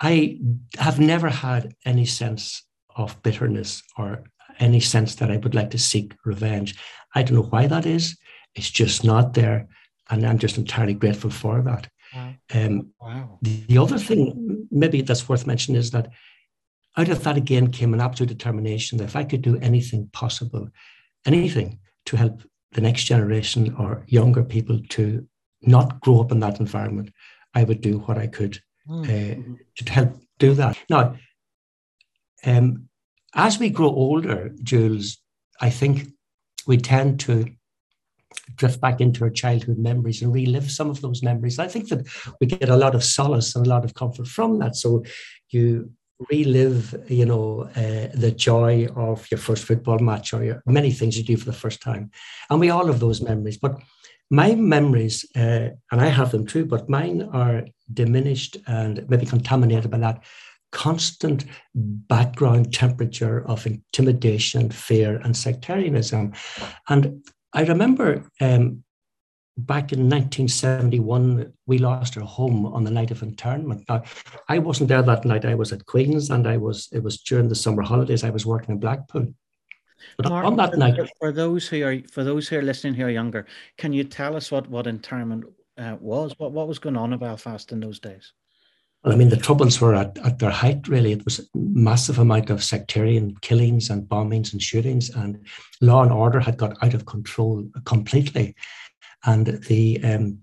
I 0.00 0.38
have 0.78 0.98
never 0.98 1.28
had 1.28 1.74
any 1.84 2.06
sense 2.06 2.64
of 2.96 3.22
bitterness 3.22 3.82
or 3.96 4.24
any 4.60 4.80
sense 4.80 5.16
that 5.16 5.30
I 5.30 5.38
would 5.38 5.54
like 5.54 5.70
to 5.70 5.78
seek 5.78 6.14
revenge. 6.24 6.78
I 7.14 7.22
don't 7.22 7.36
know 7.36 7.50
why 7.50 7.66
that 7.66 7.86
is. 7.86 8.16
It's 8.54 8.70
just 8.70 9.04
not 9.04 9.34
there. 9.34 9.68
And 10.10 10.26
I'm 10.26 10.38
just 10.38 10.58
entirely 10.58 10.94
grateful 10.94 11.30
for 11.30 11.62
that. 11.62 11.88
Wow. 12.14 12.34
Um, 12.54 12.90
wow. 13.00 13.38
The, 13.42 13.64
the 13.68 13.78
other 13.78 13.98
thing, 13.98 14.66
maybe 14.70 15.02
that's 15.02 15.28
worth 15.28 15.46
mentioning, 15.46 15.80
is 15.80 15.90
that 15.92 16.08
out 16.96 17.08
of 17.08 17.22
that 17.24 17.36
again 17.36 17.70
came 17.70 17.94
an 17.94 18.00
absolute 18.00 18.28
determination 18.28 18.98
that 18.98 19.04
if 19.04 19.16
I 19.16 19.24
could 19.24 19.42
do 19.42 19.56
anything 19.58 20.10
possible, 20.12 20.68
anything 21.24 21.78
to 22.06 22.16
help 22.16 22.42
the 22.72 22.80
next 22.80 23.04
generation 23.04 23.74
or 23.78 24.04
younger 24.06 24.42
people 24.42 24.80
to 24.90 25.26
not 25.62 26.00
grow 26.00 26.20
up 26.20 26.32
in 26.32 26.40
that 26.40 26.60
environment, 26.60 27.12
I 27.54 27.64
would 27.64 27.80
do 27.80 27.98
what 28.00 28.18
I 28.18 28.26
could 28.26 28.60
mm. 28.88 29.04
uh, 29.04 29.56
to 29.84 29.92
help 29.92 30.16
do 30.38 30.54
that. 30.54 30.78
Now, 30.88 31.16
um, 32.44 32.88
as 33.34 33.58
we 33.58 33.70
grow 33.70 33.88
older, 33.88 34.50
Jules, 34.62 35.18
I 35.60 35.70
think 35.70 36.08
we 36.66 36.76
tend 36.76 37.20
to 37.20 37.46
drift 38.56 38.80
back 38.80 39.00
into 39.00 39.24
our 39.24 39.30
childhood 39.30 39.78
memories 39.78 40.22
and 40.22 40.32
relive 40.32 40.70
some 40.70 40.90
of 40.90 41.00
those 41.00 41.22
memories. 41.22 41.58
I 41.58 41.68
think 41.68 41.88
that 41.88 42.06
we 42.40 42.46
get 42.46 42.68
a 42.68 42.76
lot 42.76 42.94
of 42.94 43.04
solace 43.04 43.54
and 43.54 43.66
a 43.66 43.68
lot 43.68 43.84
of 43.84 43.94
comfort 43.94 44.26
from 44.26 44.58
that. 44.58 44.76
So 44.76 45.04
you 45.50 45.90
relive, 46.30 46.94
you 47.08 47.24
know, 47.24 47.62
uh, 47.76 48.08
the 48.14 48.32
joy 48.36 48.86
of 48.94 49.26
your 49.30 49.38
first 49.38 49.64
football 49.64 49.98
match 49.98 50.34
or 50.34 50.44
your, 50.44 50.62
many 50.66 50.90
things 50.90 51.16
you 51.16 51.24
do 51.24 51.36
for 51.36 51.46
the 51.46 51.52
first 51.52 51.80
time. 51.80 52.10
And 52.50 52.60
we 52.60 52.70
all 52.70 52.86
have 52.86 53.00
those 53.00 53.22
memories. 53.22 53.56
But 53.56 53.80
my 54.30 54.54
memories, 54.54 55.24
uh, 55.34 55.70
and 55.90 56.00
I 56.00 56.06
have 56.06 56.30
them 56.30 56.46
too, 56.46 56.66
but 56.66 56.88
mine 56.88 57.28
are 57.32 57.64
diminished 57.92 58.58
and 58.66 59.08
maybe 59.08 59.26
contaminated 59.26 59.90
by 59.90 59.98
that 59.98 60.22
constant 60.72 61.44
background 61.74 62.72
temperature 62.72 63.46
of 63.46 63.66
intimidation, 63.66 64.70
fear, 64.70 65.16
and 65.24 65.36
sectarianism. 65.36 66.32
And 66.88 67.24
I 67.52 67.64
remember 67.64 68.24
um, 68.40 68.84
back 69.56 69.92
in 69.92 70.08
1971, 70.08 71.52
we 71.66 71.78
lost 71.78 72.16
our 72.16 72.24
home 72.24 72.66
on 72.66 72.84
the 72.84 72.90
night 72.90 73.10
of 73.10 73.22
internment. 73.22 73.84
Now, 73.88 74.02
I 74.48 74.58
wasn't 74.58 74.88
there 74.88 75.02
that 75.02 75.24
night. 75.24 75.44
I 75.44 75.54
was 75.54 75.72
at 75.72 75.86
Queen's, 75.86 76.30
and 76.30 76.46
I 76.46 76.56
was. 76.56 76.88
It 76.92 77.02
was 77.02 77.20
during 77.20 77.48
the 77.48 77.54
summer 77.54 77.82
holidays. 77.82 78.24
I 78.24 78.30
was 78.30 78.46
working 78.46 78.74
in 78.74 78.80
Blackpool. 78.80 79.34
But 80.16 80.32
on 80.32 80.56
that 80.56 80.78
night, 80.78 80.98
for 81.18 81.32
those 81.32 81.68
who 81.68 81.84
are 81.84 81.98
for 82.10 82.24
those 82.24 82.48
who 82.48 82.58
are 82.58 82.62
listening 82.62 82.94
who 82.94 83.04
are 83.04 83.10
younger, 83.10 83.46
can 83.76 83.92
you 83.92 84.04
tell 84.04 84.36
us 84.36 84.50
what 84.50 84.68
what 84.68 84.86
internment 84.86 85.44
uh, 85.76 85.96
was? 86.00 86.34
What 86.38 86.52
what 86.52 86.68
was 86.68 86.78
going 86.78 86.96
on 86.96 87.12
in 87.12 87.18
Belfast 87.18 87.72
in 87.72 87.80
those 87.80 88.00
days? 88.00 88.32
I 89.02 89.14
mean, 89.14 89.30
the 89.30 89.36
troubles 89.36 89.80
were 89.80 89.94
at, 89.94 90.18
at 90.18 90.38
their 90.38 90.50
height, 90.50 90.86
really. 90.86 91.12
It 91.12 91.24
was 91.24 91.38
a 91.38 91.42
massive 91.54 92.18
amount 92.18 92.50
of 92.50 92.62
sectarian 92.62 93.34
killings 93.40 93.88
and 93.88 94.06
bombings 94.06 94.52
and 94.52 94.60
shootings, 94.60 95.08
and 95.08 95.46
law 95.80 96.02
and 96.02 96.12
order 96.12 96.38
had 96.38 96.58
got 96.58 96.76
out 96.82 96.92
of 96.92 97.06
control 97.06 97.66
completely. 97.86 98.54
And 99.24 99.46
the 99.68 100.02
um, 100.04 100.40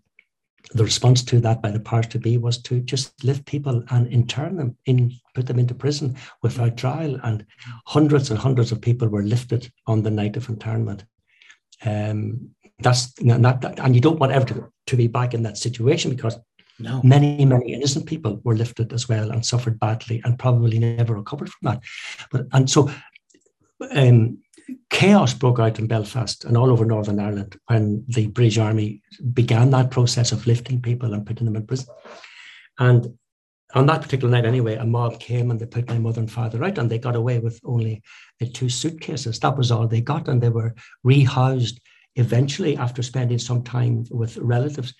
the 0.73 0.83
response 0.83 1.23
to 1.23 1.39
that 1.39 1.61
by 1.61 1.71
the 1.71 1.79
powers 1.79 2.07
to 2.07 2.19
be 2.19 2.37
was 2.37 2.61
to 2.63 2.81
just 2.81 3.23
lift 3.23 3.45
people 3.45 3.83
and 3.89 4.11
intern 4.11 4.57
them 4.57 4.75
in, 4.85 5.13
put 5.33 5.45
them 5.45 5.59
into 5.59 5.73
prison 5.73 6.17
without 6.43 6.75
trial. 6.75 7.17
And 7.23 7.45
hundreds 7.85 8.29
and 8.29 8.39
hundreds 8.39 8.71
of 8.71 8.81
people 8.81 9.07
were 9.07 9.23
lifted 9.23 9.71
on 9.85 10.03
the 10.03 10.11
night 10.11 10.35
of 10.35 10.49
internment. 10.49 11.05
Um, 11.85 12.49
that's 12.79 13.19
not 13.21 13.61
that, 13.61 13.79
and 13.79 13.95
you 13.95 14.01
don't 14.01 14.19
want 14.19 14.33
ever 14.33 14.45
to, 14.45 14.71
to 14.87 14.95
be 14.95 15.07
back 15.07 15.33
in 15.33 15.43
that 15.43 15.57
situation 15.57 16.11
because 16.11 16.37
no. 16.79 17.01
Many, 17.03 17.43
many 17.46 17.74
innocent 17.74 18.05
people 18.05 18.39
were 18.43 18.55
lifted 18.55 18.93
as 18.93 19.10
well 19.10 19.31
and 19.31 19.46
suffered 19.46 19.79
badly 19.79 20.22
and 20.24 20.38
probably 20.38 20.79
never 20.79 21.15
recovered 21.15 21.50
from 21.50 21.72
that. 21.72 21.84
But 22.31 22.48
and 22.53 22.69
so 22.69 22.91
um, 23.91 24.39
chaos 24.89 25.34
broke 25.34 25.60
out 25.60 25.79
in 25.79 25.88
Belfast 25.88 26.46
and 26.46 26.55
all 26.55 26.69
over 26.69 26.86
Northern 26.86 27.19
Ireland 27.19 27.60
when 27.67 28.03
the 28.07 28.27
British 28.27 28.57
Army 28.57 29.01
began 29.34 29.72
that 29.72 29.91
process 29.91 30.31
of 30.31 30.46
lifting 30.46 30.81
people 30.81 31.13
and 31.13 31.25
putting 31.25 31.46
them 31.46 31.55
in 31.55 31.65
prison. 31.65 31.88
And 32.79 33.17
on 33.74 33.86
that 33.88 34.01
particular 34.01 34.31
night, 34.31 34.46
anyway, 34.46 34.75
a 34.75 34.86
mob 34.86 35.19
came 35.19 35.51
and 35.51 35.60
they 35.60 35.65
put 35.65 35.89
my 35.89 35.98
mother 35.98 36.22
and 36.22 36.31
father 36.31 36.63
out, 36.63 36.77
and 36.77 36.89
they 36.89 37.00
got 37.00 37.15
away 37.15 37.39
with 37.39 37.60
only 37.65 38.01
uh, 38.41 38.46
two 38.53 38.69
suitcases. 38.69 39.39
That 39.39 39.57
was 39.57 39.72
all 39.72 39.88
they 39.88 40.01
got, 40.01 40.27
and 40.27 40.41
they 40.41 40.50
were 40.50 40.74
rehoused 41.05 41.79
eventually 42.15 42.77
after 42.77 43.03
spending 43.03 43.38
some 43.38 43.63
time 43.63 44.05
with 44.10 44.38
relatives 44.38 44.93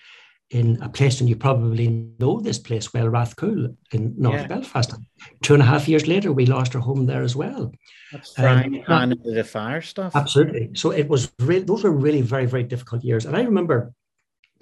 in 0.50 0.80
a 0.80 0.88
place, 0.88 1.20
and 1.20 1.28
you 1.28 1.36
probably 1.36 1.88
know 2.18 2.40
this 2.40 2.58
place 2.58 2.94
well, 2.94 3.06
Rathcoole 3.06 3.76
in 3.92 4.14
North 4.16 4.40
yeah. 4.40 4.46
Belfast. 4.46 4.94
Two 5.42 5.54
and 5.54 5.62
a 5.62 5.66
half 5.66 5.88
years 5.88 6.06
later, 6.06 6.32
we 6.32 6.46
lost 6.46 6.74
our 6.74 6.80
home 6.80 7.06
there 7.06 7.22
as 7.22 7.36
well. 7.36 7.70
That's 8.12 8.32
frying 8.32 8.82
um, 8.88 9.12
into 9.12 9.30
the 9.30 9.44
fire 9.44 9.82
stuff. 9.82 10.16
Absolutely. 10.16 10.70
So 10.74 10.90
it 10.90 11.08
was 11.08 11.30
really, 11.38 11.64
those 11.64 11.84
were 11.84 11.90
really 11.90 12.22
very, 12.22 12.46
very 12.46 12.62
difficult 12.62 13.04
years. 13.04 13.26
And 13.26 13.36
I 13.36 13.42
remember 13.42 13.92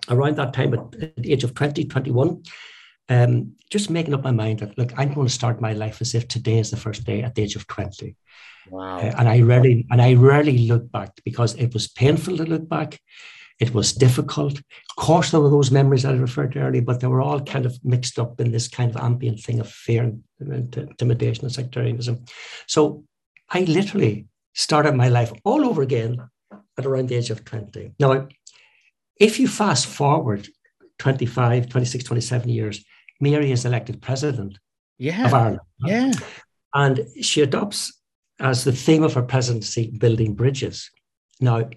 around 0.09 0.37
that 0.37 0.53
time, 0.53 0.75
at, 0.75 0.81
at 1.01 1.17
the 1.17 1.33
age 1.33 1.45
of 1.45 1.55
20, 1.55 1.85
21, 1.85 2.43
um, 3.09 3.53
just 3.71 3.89
making 3.89 4.15
up 4.15 4.25
my 4.25 4.33
mind 4.33 4.61
that, 4.61 4.77
look, 4.77 4.93
I'm 4.97 5.15
going 5.15 5.29
to 5.29 5.33
start 5.33 5.61
my 5.61 5.73
life 5.73 6.01
as 6.01 6.15
if 6.15 6.27
today 6.27 6.59
is 6.59 6.71
the 6.71 6.77
first 6.77 7.05
day 7.05 7.23
at 7.23 7.35
the 7.37 7.43
age 7.43 7.55
of 7.55 7.67
20. 7.69 8.17
Wow. 8.71 8.99
Uh, 8.99 9.15
and 9.19 9.29
I 9.29 9.43
rarely, 9.43 9.87
and 9.91 10.03
I 10.03 10.15
rarely 10.15 10.67
look 10.67 10.91
back 10.91 11.13
because 11.25 11.55
it 11.55 11.73
was 11.73 11.87
painful 11.87 12.37
to 12.39 12.45
look 12.45 12.69
back. 12.69 12.99
It 13.59 13.73
was 13.73 13.93
difficult. 13.93 14.59
Of 14.59 14.97
course, 14.97 15.31
there 15.31 15.41
were 15.41 15.51
those 15.51 15.71
memories 15.71 16.05
I 16.05 16.13
referred 16.13 16.53
to 16.53 16.61
earlier, 16.61 16.83
but 16.83 17.01
they 17.01 17.07
were 17.07 17.23
all 17.23 17.41
kind 17.41 17.65
of 17.65 17.79
mixed 17.83 18.19
up 18.19 18.41
in 18.41 18.53
this 18.53 18.69
kind 18.69 18.91
of 18.91 19.03
ambient 19.03 19.41
thing 19.41 19.61
of 19.61 19.71
fear 19.71 20.03
and, 20.03 20.23
intimidation 20.77 21.45
and 21.45 21.55
sectarianism. 21.55 22.25
So 22.67 23.05
I 23.49 23.61
literally 23.61 24.27
started 24.55 24.95
my 24.95 25.09
life 25.09 25.33
all 25.45 25.65
over 25.65 25.83
again 25.83 26.19
at 26.79 26.85
around 26.85 27.09
the 27.09 27.15
age 27.15 27.31
of 27.31 27.45
20. 27.45 27.93
Now, 27.99 28.29
if 29.19 29.41
you 29.41 29.49
fast 29.49 29.87
forward 29.87 30.49
25, 30.99 31.69
26, 31.71 32.05
27 32.05 32.49
years, 32.51 32.85
Mary 33.21 33.53
is 33.53 33.65
elected 33.65 34.03
president 34.03 34.59
yeah. 34.99 35.27
of 35.27 35.35
Ireland. 35.35 35.61
Yeah. 35.79 36.13
And 36.75 37.07
she 37.23 37.41
adopts 37.41 38.01
as 38.39 38.65
the 38.65 38.73
theme 38.73 39.03
of 39.03 39.15
her 39.15 39.23
presidency 39.23 39.91
building 39.99 40.35
bridges. 40.35 40.91
Now, 41.41 41.71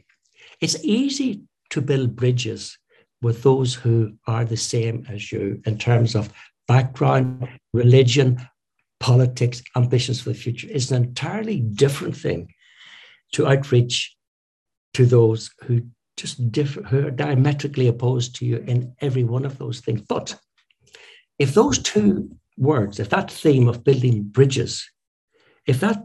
it's 0.59 0.83
easy 0.83 1.43
to 1.71 1.81
build 1.81 2.15
bridges 2.15 2.77
with 3.21 3.43
those 3.43 3.73
who 3.73 4.13
are 4.27 4.45
the 4.45 4.57
same 4.57 5.05
as 5.09 5.31
you 5.31 5.61
in 5.65 5.77
terms 5.77 6.15
of 6.15 6.31
background, 6.67 7.47
religion, 7.73 8.39
politics, 8.99 9.61
ambitions 9.75 10.21
for 10.21 10.29
the 10.29 10.35
future. 10.35 10.67
It's 10.69 10.91
an 10.91 11.03
entirely 11.03 11.59
different 11.59 12.15
thing 12.15 12.53
to 13.33 13.47
outreach 13.47 14.15
to 14.93 15.05
those 15.05 15.51
who 15.63 15.81
just 16.17 16.51
differ, 16.51 16.81
who 16.83 17.07
are 17.07 17.11
diametrically 17.11 17.88
opposed 17.88 18.35
to 18.35 18.45
you 18.45 18.57
in 18.67 18.93
every 18.99 19.23
one 19.23 19.45
of 19.45 19.57
those 19.57 19.79
things. 19.79 20.01
But 20.01 20.38
if 21.38 21.53
those 21.53 21.79
two 21.79 22.29
words, 22.57 22.99
if 22.99 23.09
that 23.09 23.31
theme 23.31 23.67
of 23.67 23.83
building 23.83 24.23
bridges, 24.23 24.89
if 25.65 25.79
that 25.79 26.03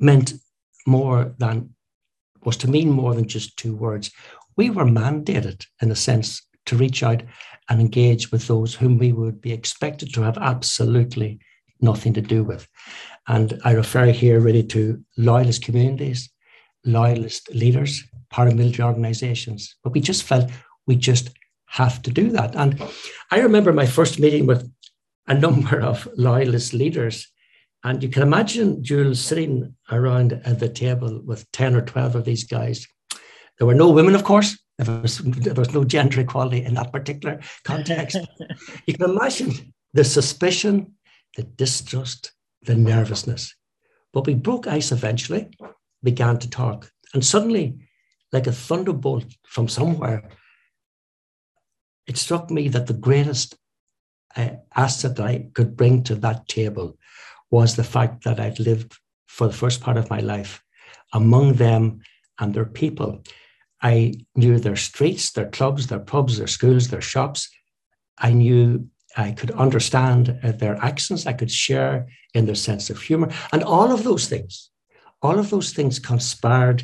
meant 0.00 0.34
more 0.86 1.34
than 1.38 1.74
was 2.44 2.56
to 2.58 2.68
mean 2.68 2.90
more 2.90 3.14
than 3.14 3.26
just 3.26 3.56
two 3.56 3.74
words, 3.74 4.10
we 4.56 4.70
were 4.70 4.84
mandated, 4.84 5.66
in 5.80 5.90
a 5.90 5.96
sense, 5.96 6.42
to 6.66 6.76
reach 6.76 7.02
out 7.02 7.22
and 7.68 7.80
engage 7.80 8.30
with 8.30 8.46
those 8.46 8.74
whom 8.74 8.98
we 8.98 9.12
would 9.12 9.40
be 9.40 9.52
expected 9.52 10.12
to 10.14 10.22
have 10.22 10.38
absolutely 10.38 11.38
nothing 11.80 12.12
to 12.14 12.20
do 12.20 12.44
with. 12.44 12.68
And 13.26 13.60
I 13.64 13.72
refer 13.72 14.06
here 14.06 14.40
really 14.40 14.62
to 14.64 15.02
loyalist 15.16 15.62
communities, 15.62 16.30
loyalist 16.84 17.54
leaders, 17.54 18.02
paramilitary 18.32 18.84
organizations. 18.84 19.76
But 19.82 19.92
we 19.92 20.00
just 20.00 20.24
felt 20.24 20.50
we 20.86 20.96
just 20.96 21.30
have 21.66 22.02
to 22.02 22.10
do 22.10 22.30
that. 22.30 22.54
And 22.54 22.80
I 23.30 23.40
remember 23.40 23.72
my 23.72 23.86
first 23.86 24.18
meeting 24.18 24.46
with 24.46 24.70
a 25.26 25.34
number 25.34 25.80
of 25.80 26.08
loyalist 26.16 26.72
leaders. 26.72 27.28
And 27.82 28.02
you 28.02 28.08
can 28.08 28.22
imagine 28.22 28.82
Jules 28.82 29.20
sitting 29.20 29.74
around 29.90 30.32
at 30.44 30.58
the 30.58 30.68
table 30.68 31.20
with 31.24 31.50
10 31.52 31.74
or 31.74 31.82
12 31.82 32.14
of 32.16 32.24
these 32.24 32.44
guys 32.44 32.86
there 33.58 33.66
were 33.66 33.74
no 33.74 33.90
women, 33.90 34.14
of 34.14 34.24
course. 34.24 34.58
There 34.78 35.00
was, 35.00 35.18
there 35.18 35.54
was 35.54 35.72
no 35.72 35.84
gender 35.84 36.20
equality 36.20 36.64
in 36.64 36.74
that 36.74 36.92
particular 36.92 37.40
context. 37.64 38.18
you 38.86 38.94
can 38.94 39.10
imagine 39.10 39.72
the 39.92 40.04
suspicion, 40.04 40.94
the 41.36 41.44
distrust, 41.44 42.32
the 42.62 42.74
nervousness. 42.74 43.54
But 44.12 44.26
we 44.26 44.34
broke 44.34 44.66
ice 44.66 44.90
eventually, 44.90 45.50
began 46.02 46.38
to 46.38 46.50
talk. 46.50 46.90
And 47.12 47.24
suddenly, 47.24 47.78
like 48.32 48.48
a 48.48 48.52
thunderbolt 48.52 49.26
from 49.46 49.68
somewhere, 49.68 50.28
it 52.06 52.16
struck 52.16 52.50
me 52.50 52.68
that 52.68 52.86
the 52.86 52.94
greatest 52.94 53.56
uh, 54.36 54.50
asset 54.74 55.20
I 55.20 55.46
could 55.54 55.76
bring 55.76 56.02
to 56.04 56.16
that 56.16 56.48
table 56.48 56.98
was 57.50 57.76
the 57.76 57.84
fact 57.84 58.24
that 58.24 58.40
I'd 58.40 58.58
lived 58.58 58.98
for 59.28 59.46
the 59.46 59.52
first 59.52 59.80
part 59.80 59.96
of 59.96 60.10
my 60.10 60.18
life 60.18 60.62
among 61.12 61.54
them 61.54 62.00
and 62.40 62.52
their 62.52 62.66
people. 62.66 63.22
I 63.84 64.14
knew 64.34 64.58
their 64.58 64.76
streets, 64.76 65.30
their 65.30 65.50
clubs, 65.50 65.86
their 65.86 66.00
pubs, 66.00 66.38
their 66.38 66.46
schools, 66.46 66.88
their 66.88 67.02
shops. 67.02 67.50
I 68.18 68.32
knew 68.32 68.88
I 69.14 69.32
could 69.32 69.50
understand 69.52 70.38
uh, 70.42 70.52
their 70.52 70.76
accents. 70.82 71.26
I 71.26 71.34
could 71.34 71.50
share 71.50 72.06
in 72.32 72.46
their 72.46 72.54
sense 72.54 72.88
of 72.88 73.00
humor. 73.00 73.30
And 73.52 73.62
all 73.62 73.92
of 73.92 74.02
those 74.02 74.26
things, 74.26 74.70
all 75.20 75.38
of 75.38 75.50
those 75.50 75.72
things 75.72 75.98
conspired 75.98 76.82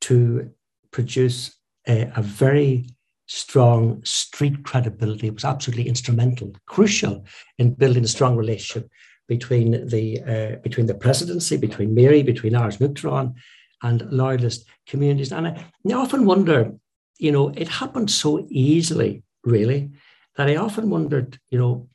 to 0.00 0.50
produce 0.90 1.54
a, 1.86 2.10
a 2.16 2.22
very 2.22 2.86
strong 3.26 4.02
street 4.04 4.64
credibility. 4.64 5.26
It 5.26 5.34
was 5.34 5.44
absolutely 5.44 5.86
instrumental, 5.86 6.52
crucial 6.66 7.26
in 7.58 7.74
building 7.74 8.04
a 8.04 8.08
strong 8.08 8.36
relationship 8.36 8.90
between 9.28 9.86
the 9.86 10.20
uh, 10.22 10.56
between 10.62 10.86
the 10.86 10.94
presidency, 10.94 11.56
between 11.56 11.94
Mary, 11.94 12.22
between 12.22 12.54
Áras 12.54 12.80
an 12.80 12.88
Uachtaráin, 12.88 13.34
and 13.82 14.10
loyalist 14.10 14.64
communities. 14.86 15.32
And 15.32 15.48
I, 15.48 15.66
I 15.88 15.92
often 15.92 16.24
wonder, 16.24 16.72
you 17.18 17.32
know, 17.32 17.48
it 17.50 17.68
happened 17.68 18.10
so 18.10 18.46
easily, 18.50 19.22
really, 19.44 19.90
that 20.36 20.48
I 20.48 20.56
often 20.56 20.90
wondered, 20.90 21.38
you 21.50 21.58
know, 21.58 21.88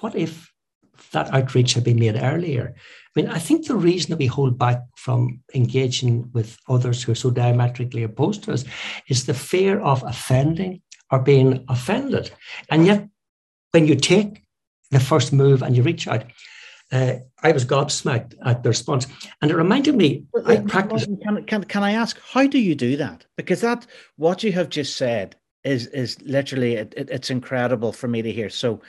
what 0.00 0.14
if 0.14 0.52
that 1.12 1.32
outreach 1.32 1.74
had 1.74 1.84
been 1.84 1.98
made 1.98 2.16
earlier? 2.16 2.74
I 2.76 3.20
mean, 3.20 3.30
I 3.30 3.38
think 3.38 3.66
the 3.66 3.76
reason 3.76 4.10
that 4.10 4.18
we 4.18 4.26
hold 4.26 4.58
back 4.58 4.80
from 4.96 5.40
engaging 5.54 6.30
with 6.32 6.58
others 6.68 7.02
who 7.02 7.12
are 7.12 7.16
so 7.16 7.30
diametrically 7.30 8.02
opposed 8.02 8.44
to 8.44 8.52
us 8.52 8.64
is 9.08 9.26
the 9.26 9.34
fear 9.34 9.80
of 9.80 10.02
offending 10.06 10.82
or 11.10 11.18
being 11.20 11.64
offended. 11.68 12.30
And 12.70 12.86
yet, 12.86 13.08
when 13.72 13.86
you 13.86 13.96
take 13.96 14.42
the 14.90 15.00
first 15.00 15.32
move 15.32 15.62
and 15.62 15.76
you 15.76 15.82
reach 15.82 16.06
out, 16.06 16.24
uh, 16.90 17.14
I 17.42 17.52
was 17.52 17.64
gobsmacked 17.64 18.34
at 18.44 18.62
the 18.62 18.68
response. 18.70 19.06
And 19.42 19.50
it 19.50 19.56
reminded 19.56 19.94
me, 19.94 20.24
I 20.46 20.56
practiced. 20.56 21.08
Can, 21.22 21.44
can, 21.44 21.64
can 21.64 21.82
I 21.82 21.92
ask, 21.92 22.18
how 22.20 22.46
do 22.46 22.58
you 22.58 22.74
do 22.74 22.96
that? 22.96 23.26
Because 23.36 23.60
that, 23.60 23.86
what 24.16 24.42
you 24.42 24.52
have 24.52 24.68
just 24.68 24.96
said, 24.96 25.36
is 25.64 25.86
is 25.88 26.20
literally 26.22 26.74
it, 26.74 26.94
it, 26.96 27.10
it's 27.10 27.30
incredible 27.30 27.92
for 27.92 28.08
me 28.08 28.22
to 28.22 28.32
hear. 28.32 28.48
So, 28.48 28.80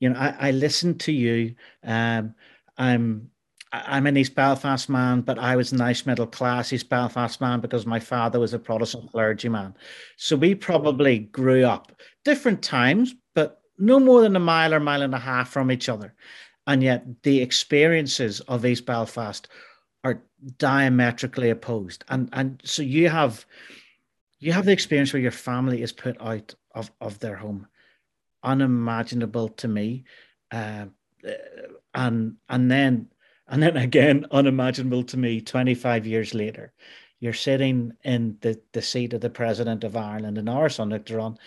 you 0.00 0.08
know, 0.08 0.18
I, 0.18 0.48
I 0.48 0.50
listened 0.52 1.00
to 1.00 1.12
you. 1.12 1.54
Um, 1.84 2.34
I'm 2.78 3.30
I'm 3.72 4.06
an 4.06 4.16
East 4.16 4.34
Belfast 4.34 4.88
man, 4.88 5.22
but 5.22 5.38
I 5.38 5.56
was 5.56 5.72
a 5.72 5.76
nice 5.76 6.06
middle 6.06 6.26
class 6.26 6.72
East 6.72 6.88
Belfast 6.88 7.40
man 7.40 7.60
because 7.60 7.86
my 7.86 8.00
father 8.00 8.38
was 8.38 8.54
a 8.54 8.58
Protestant 8.58 9.10
clergyman. 9.10 9.74
So 10.16 10.36
we 10.36 10.54
probably 10.54 11.20
grew 11.20 11.64
up 11.64 11.92
different 12.24 12.62
times, 12.62 13.14
but 13.34 13.60
no 13.78 13.98
more 13.98 14.20
than 14.20 14.36
a 14.36 14.40
mile 14.40 14.74
or 14.74 14.80
mile 14.80 15.02
and 15.02 15.14
a 15.14 15.18
half 15.18 15.48
from 15.48 15.72
each 15.72 15.88
other 15.88 16.14
and 16.66 16.82
yet 16.82 17.22
the 17.22 17.40
experiences 17.40 18.40
of 18.40 18.64
East 18.64 18.86
Belfast 18.86 19.48
are 20.04 20.22
diametrically 20.58 21.50
opposed. 21.50 22.04
And 22.08 22.28
and 22.32 22.60
so 22.64 22.82
you 22.82 23.08
have 23.08 23.46
you 24.40 24.52
have 24.52 24.64
the 24.64 24.72
experience 24.72 25.12
where 25.12 25.22
your 25.22 25.30
family 25.30 25.82
is 25.82 25.92
put 25.92 26.20
out 26.20 26.54
of, 26.74 26.90
of 27.00 27.18
their 27.20 27.36
home. 27.36 27.68
Unimaginable 28.42 29.48
to 29.50 29.68
me. 29.68 30.04
uh, 30.50 30.86
and 31.94 32.36
and 32.48 32.70
then 32.70 33.08
and 33.48 33.62
then 33.62 33.76
again, 33.76 34.26
unimaginable 34.32 35.04
to 35.04 35.16
me, 35.16 35.40
25 35.40 36.06
years 36.06 36.34
later, 36.34 36.72
you're 37.20 37.32
sitting 37.32 37.92
in 38.02 38.36
the, 38.40 38.60
the 38.72 38.82
seat 38.82 39.12
of 39.12 39.20
the 39.20 39.30
president 39.30 39.84
of 39.84 39.96
Ireland 39.96 40.38
in 40.38 40.48
our 40.48 40.68
on, 40.80 41.38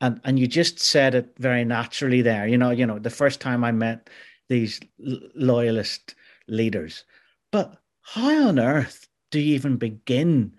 and 0.00 0.20
and 0.24 0.38
you 0.38 0.46
just 0.46 0.78
said 0.78 1.14
it 1.14 1.34
very 1.38 1.64
naturally 1.64 2.22
there. 2.22 2.46
You 2.46 2.56
know, 2.58 2.70
you 2.70 2.86
know, 2.86 2.98
the 2.98 3.10
first 3.10 3.40
time 3.40 3.64
I 3.64 3.72
met 3.72 4.08
these 4.48 4.80
loyalist 4.98 6.14
leaders, 6.48 7.04
but 7.52 7.80
how 8.02 8.48
on 8.48 8.58
earth 8.58 9.08
do 9.30 9.40
you 9.40 9.54
even 9.54 9.76
begin 9.76 10.54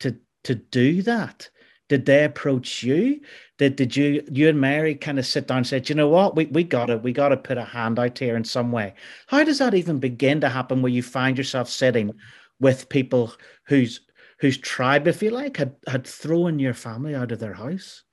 to 0.00 0.16
to 0.44 0.54
do 0.54 1.02
that? 1.02 1.50
Did 1.88 2.06
they 2.06 2.24
approach 2.24 2.82
you? 2.82 3.20
Did 3.58 3.76
did 3.76 3.96
you 3.96 4.24
you 4.30 4.48
and 4.48 4.60
Mary 4.60 4.94
kind 4.94 5.18
of 5.18 5.26
sit 5.26 5.46
down 5.46 5.58
and 5.58 5.66
said, 5.66 5.88
you 5.88 5.94
know 5.94 6.08
what, 6.08 6.34
we 6.34 6.46
we 6.46 6.64
got 6.64 6.86
to 6.86 6.96
we 6.98 7.12
got 7.12 7.28
to 7.28 7.36
put 7.36 7.58
a 7.58 7.64
hand 7.64 7.98
out 7.98 8.18
here 8.18 8.36
in 8.36 8.44
some 8.44 8.72
way? 8.72 8.94
How 9.26 9.44
does 9.44 9.58
that 9.58 9.74
even 9.74 9.98
begin 10.00 10.40
to 10.40 10.48
happen 10.48 10.80
where 10.82 10.92
you 10.92 11.02
find 11.02 11.36
yourself 11.36 11.68
sitting 11.68 12.12
with 12.60 12.88
people 12.88 13.34
whose 13.66 14.00
whose 14.40 14.58
tribe, 14.58 15.06
if 15.06 15.22
you 15.22 15.30
like, 15.30 15.56
had 15.58 15.76
had 15.86 16.06
thrown 16.06 16.58
your 16.58 16.74
family 16.74 17.14
out 17.14 17.32
of 17.32 17.38
their 17.38 17.54
house? 17.54 18.04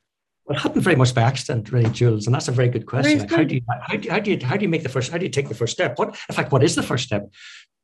Well, 0.45 0.57
it 0.57 0.61
happened 0.61 0.83
very 0.83 0.95
much 0.95 1.13
by 1.13 1.21
accident, 1.21 1.71
really, 1.71 1.89
Jules, 1.91 2.25
and 2.25 2.33
that's 2.33 2.47
a 2.47 2.51
very 2.51 2.69
good 2.69 2.85
question. 2.85 3.19
Like, 3.19 3.29
how 3.29 3.43
do 3.43 3.55
you 3.55 3.61
how 3.67 3.95
do 3.95 4.03
you, 4.03 4.11
how 4.11 4.19
do 4.19 4.31
you 4.31 4.39
how 4.43 4.57
do 4.57 4.63
you 4.63 4.69
make 4.69 4.83
the 4.83 4.89
first 4.89 5.11
how 5.11 5.17
do 5.17 5.25
you 5.25 5.31
take 5.31 5.47
the 5.47 5.55
first 5.55 5.73
step? 5.73 5.97
What 5.99 6.09
in 6.29 6.35
fact, 6.35 6.51
what 6.51 6.63
is 6.63 6.75
the 6.75 6.83
first 6.83 7.03
step? 7.05 7.29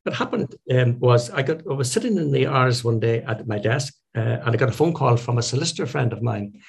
What 0.02 0.16
happened 0.16 0.54
um, 0.72 0.98
was 0.98 1.30
I 1.30 1.42
got 1.42 1.62
I 1.70 1.74
was 1.74 1.90
sitting 1.90 2.16
in 2.16 2.32
the 2.32 2.44
Áras 2.44 2.82
one 2.82 2.98
day 2.98 3.22
at 3.22 3.46
my 3.46 3.58
desk, 3.58 3.94
uh, 4.16 4.38
and 4.42 4.50
I 4.50 4.56
got 4.56 4.68
a 4.68 4.72
phone 4.72 4.92
call 4.92 5.16
from 5.16 5.38
a 5.38 5.42
solicitor 5.42 5.86
friend 5.86 6.12
of 6.12 6.22
mine 6.22 6.60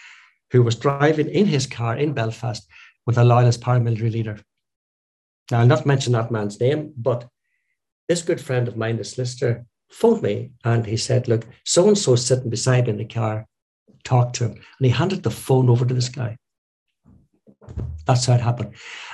who 0.52 0.62
was 0.62 0.76
driving 0.76 1.30
in 1.30 1.46
his 1.46 1.66
car 1.66 1.98
in 1.98 2.14
Belfast 2.14 2.68
with 3.06 3.18
a 3.18 3.24
loyalist 3.24 3.62
paramilitary 3.62 4.12
leader. 4.12 4.40
Now 5.52 5.62
I'll 5.62 5.68
not 5.68 5.86
mention 5.86 6.14
that 6.14 6.32
man's 6.32 6.60
name, 6.60 6.94
but 6.98 7.28
this 8.08 8.22
good 8.22 8.42
friend 8.42 8.68
of 8.68 8.78
mine, 8.78 8.98
the 8.98 9.04
solicitor, 9.04 9.66
phoned 9.90 10.22
me 10.22 10.52
and 10.64 10.86
he 10.86 10.98
said, 10.98 11.28
"Look, 11.28 11.48
so 11.66 11.88
and 11.88 11.98
so 11.98 12.16
sitting 12.16 12.50
beside 12.50 12.86
me 12.86 12.92
in 12.92 12.98
the 12.98 13.06
car. 13.06 13.48
Talk 14.04 14.34
to 14.34 14.46
him." 14.46 14.52
And 14.54 14.86
he 14.86 14.90
handed 14.90 15.24
the 15.24 15.32
phone 15.32 15.70
over 15.70 15.86
to 15.86 15.94
this 15.94 16.10
guy. 16.10 16.38
That's 18.06 18.26
how 18.26 18.34
it 18.34 18.42
happened, 18.42 18.74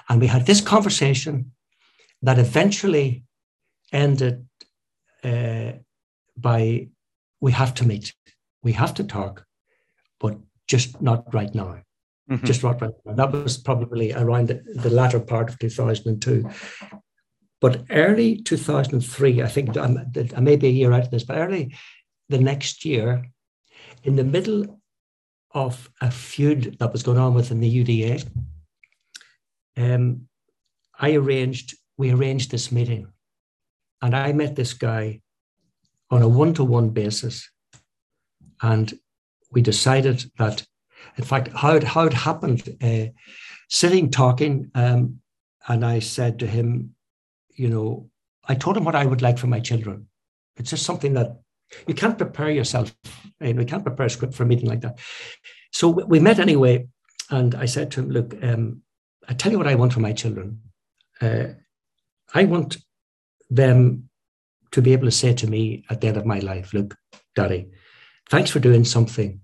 and 0.10 0.22
we 0.22 0.28
had 0.28 0.46
this 0.46 0.62
conversation 0.62 1.52
that 2.22 2.40
eventually 2.40 3.24
ended 3.92 4.46
uh, 5.24 5.74
by 6.38 6.90
we 7.42 7.52
have 7.52 7.74
to 7.76 7.88
meet, 7.88 8.14
we 8.64 8.74
have 8.74 8.94
to 8.96 9.04
talk, 9.04 9.46
but 10.20 10.38
just 10.68 11.02
not 11.02 11.34
right 11.34 11.54
now. 11.54 11.82
Mm-hmm. 12.30 12.46
Just 12.46 12.64
not 12.64 12.82
right 12.82 12.92
now. 13.06 13.14
That 13.14 13.32
was 13.32 13.58
probably 13.58 14.12
around 14.12 14.48
the, 14.48 14.64
the 14.74 14.90
latter 14.90 15.20
part 15.20 15.50
of 15.50 15.60
2002. 15.60 16.50
But 17.62 17.84
early 17.92 18.38
2003, 18.38 19.44
I 19.44 19.48
think 19.48 19.78
I 19.78 20.40
may 20.40 20.56
be 20.56 20.68
a 20.68 20.72
year 20.72 20.92
out 20.92 21.04
of 21.04 21.12
this, 21.12 21.24
but 21.24 21.38
early 21.38 21.76
the 22.30 22.40
next 22.40 22.84
year, 22.84 23.26
in 24.06 24.16
the 24.16 24.24
middle 24.24 24.80
of 25.52 25.90
a 26.00 26.12
feud 26.12 26.78
that 26.80 26.94
was 26.94 27.04
going 27.04 27.18
on 27.18 27.34
within 27.34 27.60
the 27.60 27.84
UDA, 27.84 28.28
um, 29.78 30.28
I 31.00 31.16
arranged, 31.16 31.76
we 31.98 32.12
arranged 32.12 32.52
this 32.52 32.72
meeting 32.72 33.08
and 34.02 34.16
I 34.16 34.32
met 34.32 34.56
this 34.56 34.74
guy 34.74 35.22
on 36.12 36.22
a 36.22 36.28
one 36.28 36.54
to 36.54 36.64
one 36.64 36.90
basis. 36.90 37.50
And 38.62 38.94
we 39.52 39.62
decided 39.62 40.24
that, 40.38 40.64
in 41.18 41.24
fact, 41.24 41.50
how 41.54 41.76
it, 41.76 41.84
how 41.84 42.06
it 42.06 42.14
happened, 42.14 42.78
uh, 42.82 43.06
sitting 43.70 44.12
talking, 44.12 44.70
um, 44.76 45.20
and 45.68 45.84
I 45.84 46.00
said 46.00 46.40
to 46.40 46.48
him, 46.48 46.96
you 47.56 47.70
know, 47.70 48.10
I 48.48 48.54
told 48.54 48.78
him 48.78 48.86
what 48.86 48.96
I 48.96 49.06
would 49.06 49.24
like 49.24 49.40
for 49.40 49.48
my 49.48 49.60
children. 49.60 50.08
It's 50.58 50.70
just 50.70 50.86
something 50.86 51.14
that 51.14 51.38
you 51.88 51.94
can't 51.94 52.18
prepare 52.18 52.52
yourself, 52.52 52.96
and 53.40 53.58
we 53.58 53.66
can't 53.66 53.84
prepare 53.84 54.06
a 54.06 54.10
script 54.10 54.34
for 54.34 54.44
a 54.44 54.46
meeting 54.46 54.70
like 54.70 54.82
that. 54.82 55.00
So 55.72 55.90
we 55.90 56.20
met 56.20 56.40
anyway, 56.40 56.88
and 57.30 57.56
I 57.56 57.66
said 57.66 57.92
to 57.92 58.02
him, 58.02 58.10
look, 58.10 58.36
um, 58.44 58.82
I 59.28 59.34
tell 59.34 59.52
you 59.52 59.58
what 59.58 59.68
I 59.68 59.76
want 59.76 59.94
for 59.94 60.00
my 60.00 60.14
children. 60.14 60.62
Uh, 61.22 61.48
I 62.34 62.46
want 62.46 62.78
them 63.50 64.10
to 64.72 64.82
be 64.82 64.94
able 64.94 65.06
to 65.06 65.12
say 65.12 65.34
to 65.34 65.48
me 65.48 65.86
at 65.90 66.02
the 66.02 66.08
end 66.08 66.18
of 66.18 66.26
my 66.26 66.40
life, 66.40 66.74
look, 66.74 66.96
Daddy, 67.36 67.70
thanks 68.30 68.52
for 68.52 68.60
doing 68.60 68.84
something 68.84 69.42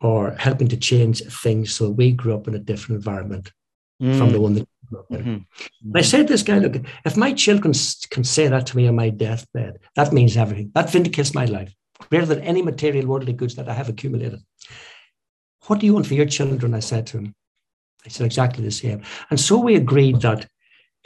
or 0.00 0.32
helping 0.32 0.68
to 0.68 0.76
change 0.76 1.22
things 1.22 1.74
so 1.74 1.90
we 1.90 2.12
grew 2.12 2.34
up 2.34 2.48
in 2.48 2.54
a 2.54 2.58
different 2.58 2.98
environment 2.98 3.52
mm. 4.00 4.16
from 4.18 4.32
the 4.32 4.40
one 4.40 4.54
that 4.54 4.68
mm-hmm. 5.10 5.96
I 5.96 6.02
said 6.02 6.26
to 6.26 6.32
this 6.32 6.42
guy, 6.42 6.58
look, 6.58 6.76
if 7.04 7.16
my 7.16 7.32
children 7.32 7.72
can 8.10 8.24
say 8.24 8.48
that 8.48 8.66
to 8.66 8.76
me 8.76 8.88
on 8.88 8.96
my 8.96 9.10
deathbed, 9.10 9.78
that 9.96 10.12
means 10.12 10.36
everything. 10.36 10.70
That 10.74 10.90
vindicates 10.90 11.34
my 11.34 11.46
life, 11.46 11.74
greater 12.10 12.26
than 12.26 12.40
any 12.40 12.62
material 12.62 13.06
worldly 13.06 13.32
goods 13.32 13.54
that 13.56 13.68
I 13.68 13.74
have 13.74 13.88
accumulated. 13.88 14.40
What 15.66 15.80
do 15.80 15.86
you 15.86 15.94
want 15.94 16.06
for 16.06 16.14
your 16.14 16.26
children? 16.26 16.74
I 16.74 16.80
said 16.80 17.06
to 17.08 17.18
him. 17.18 17.34
I 18.04 18.08
said 18.08 18.26
exactly 18.26 18.64
the 18.64 18.70
same. 18.70 19.02
And 19.30 19.38
so 19.38 19.58
we 19.58 19.76
agreed 19.76 20.20
that 20.22 20.48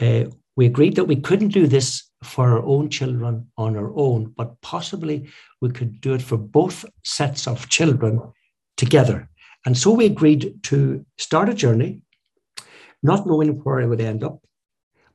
uh, 0.00 0.24
we 0.56 0.66
agreed 0.66 0.96
that 0.96 1.04
we 1.04 1.16
couldn't 1.16 1.48
do 1.48 1.66
this 1.66 2.10
for 2.22 2.48
our 2.48 2.64
own 2.64 2.88
children 2.88 3.50
on 3.58 3.76
our 3.76 3.92
own, 3.94 4.32
but 4.36 4.60
possibly 4.62 5.28
we 5.60 5.70
could 5.70 6.00
do 6.00 6.14
it 6.14 6.22
for 6.22 6.38
both 6.38 6.84
sets 7.04 7.46
of 7.46 7.68
children 7.68 8.20
together. 8.76 9.28
And 9.66 9.76
so 9.76 9.90
we 9.90 10.06
agreed 10.06 10.62
to 10.64 11.04
start 11.18 11.48
a 11.48 11.54
journey, 11.54 12.00
not 13.06 13.26
knowing 13.26 13.50
where 13.62 13.80
it 13.80 13.86
would 13.86 14.00
end 14.00 14.22
up, 14.22 14.42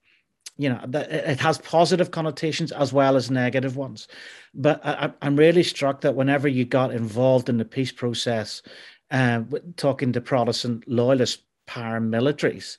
you 0.58 0.68
know 0.68 0.80
it 0.92 1.40
has 1.40 1.58
positive 1.58 2.10
connotations 2.10 2.72
as 2.72 2.92
well 2.92 3.16
as 3.16 3.30
negative 3.30 3.76
ones. 3.76 4.08
But 4.54 4.84
I, 4.84 5.12
am 5.22 5.36
really 5.36 5.62
struck 5.62 6.02
that 6.02 6.14
whenever 6.14 6.48
you 6.48 6.64
got 6.64 6.92
involved 6.92 7.48
in 7.48 7.58
the 7.58 7.64
peace 7.64 7.92
process 7.92 8.62
uh, 9.10 9.42
talking 9.76 10.12
to 10.12 10.20
protestant 10.20 10.86
loyalist 10.88 11.42
paramilitaries 11.68 12.78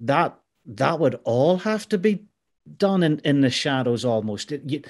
that 0.00 0.38
that 0.66 0.98
would 0.98 1.18
all 1.24 1.58
have 1.58 1.88
to 1.88 1.98
be 1.98 2.24
done 2.76 3.02
in, 3.02 3.18
in 3.20 3.40
the 3.40 3.50
shadows 3.50 4.04
almost. 4.04 4.52
It, 4.52 4.62
you, 4.66 4.82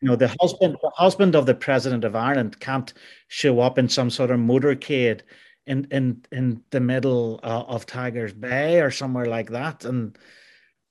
you 0.00 0.08
know 0.08 0.16
the 0.16 0.34
husband 0.40 0.76
the 0.82 0.90
husband 0.94 1.34
of 1.34 1.46
the 1.46 1.54
president 1.54 2.04
of 2.04 2.14
ireland 2.14 2.58
can't 2.60 2.92
show 3.28 3.60
up 3.60 3.78
in 3.78 3.88
some 3.88 4.10
sort 4.10 4.30
of 4.30 4.38
motorcade 4.38 5.20
in 5.66 5.86
in 5.90 6.24
in 6.32 6.62
the 6.70 6.80
middle 6.80 7.40
uh, 7.42 7.64
of 7.66 7.86
tigers 7.86 8.32
bay 8.32 8.80
or 8.80 8.90
somewhere 8.90 9.26
like 9.26 9.50
that 9.50 9.84
and 9.84 10.18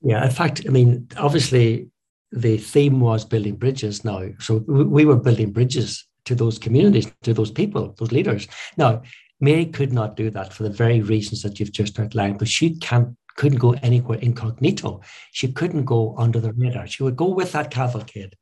yeah, 0.06 0.24
in 0.24 0.32
fact, 0.32 0.62
I 0.68 0.70
mean, 0.70 1.08
obviously 1.18 1.89
the 2.32 2.58
theme 2.58 3.00
was 3.00 3.26
building 3.26 3.56
bridges 3.56 4.06
now. 4.06 4.30
So 4.39 4.58
we 4.68 5.04
were 5.04 5.15
building 5.15 5.52
bridges 5.52 6.06
to 6.26 6.36
those 6.36 6.60
communities, 6.60 7.12
to 7.24 7.34
those 7.34 7.50
people, 7.50 7.96
those 7.98 8.12
leaders. 8.12 8.48
Now, 8.78 9.02
Mary 9.39 9.65
could 9.65 9.91
not 9.91 10.15
do 10.15 10.30
that 10.30 10.54
for 10.54 10.62
the 10.62 10.70
very 10.70 11.02
reasons 11.02 11.41
that 11.41 11.60
you've 11.60 11.72
just 11.72 12.00
outlined, 12.00 12.38
but 12.38 12.48
she 12.48 12.76
can't 12.78 13.18
couldn't 13.36 13.60
go 13.60 13.74
anywhere 13.84 14.17
incognito. 14.19 15.02
She 15.32 15.52
couldn't 15.52 15.86
go 15.86 16.15
under 16.17 16.39
the 16.39 16.54
radar. 16.54 16.88
She 16.88 17.04
would 17.04 17.15
go 17.15 17.30
with 17.30 17.52
that 17.52 17.71
cavalcade, 17.71 18.36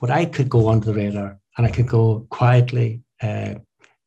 but 0.00 0.10
I 0.10 0.26
could 0.26 0.48
go 0.48 0.68
under 0.68 0.86
the 0.86 0.94
radar 0.94 1.38
and 1.56 1.66
I 1.66 1.70
could 1.70 1.88
go 1.88 2.26
quietly. 2.30 3.02
Uh, 3.22 3.54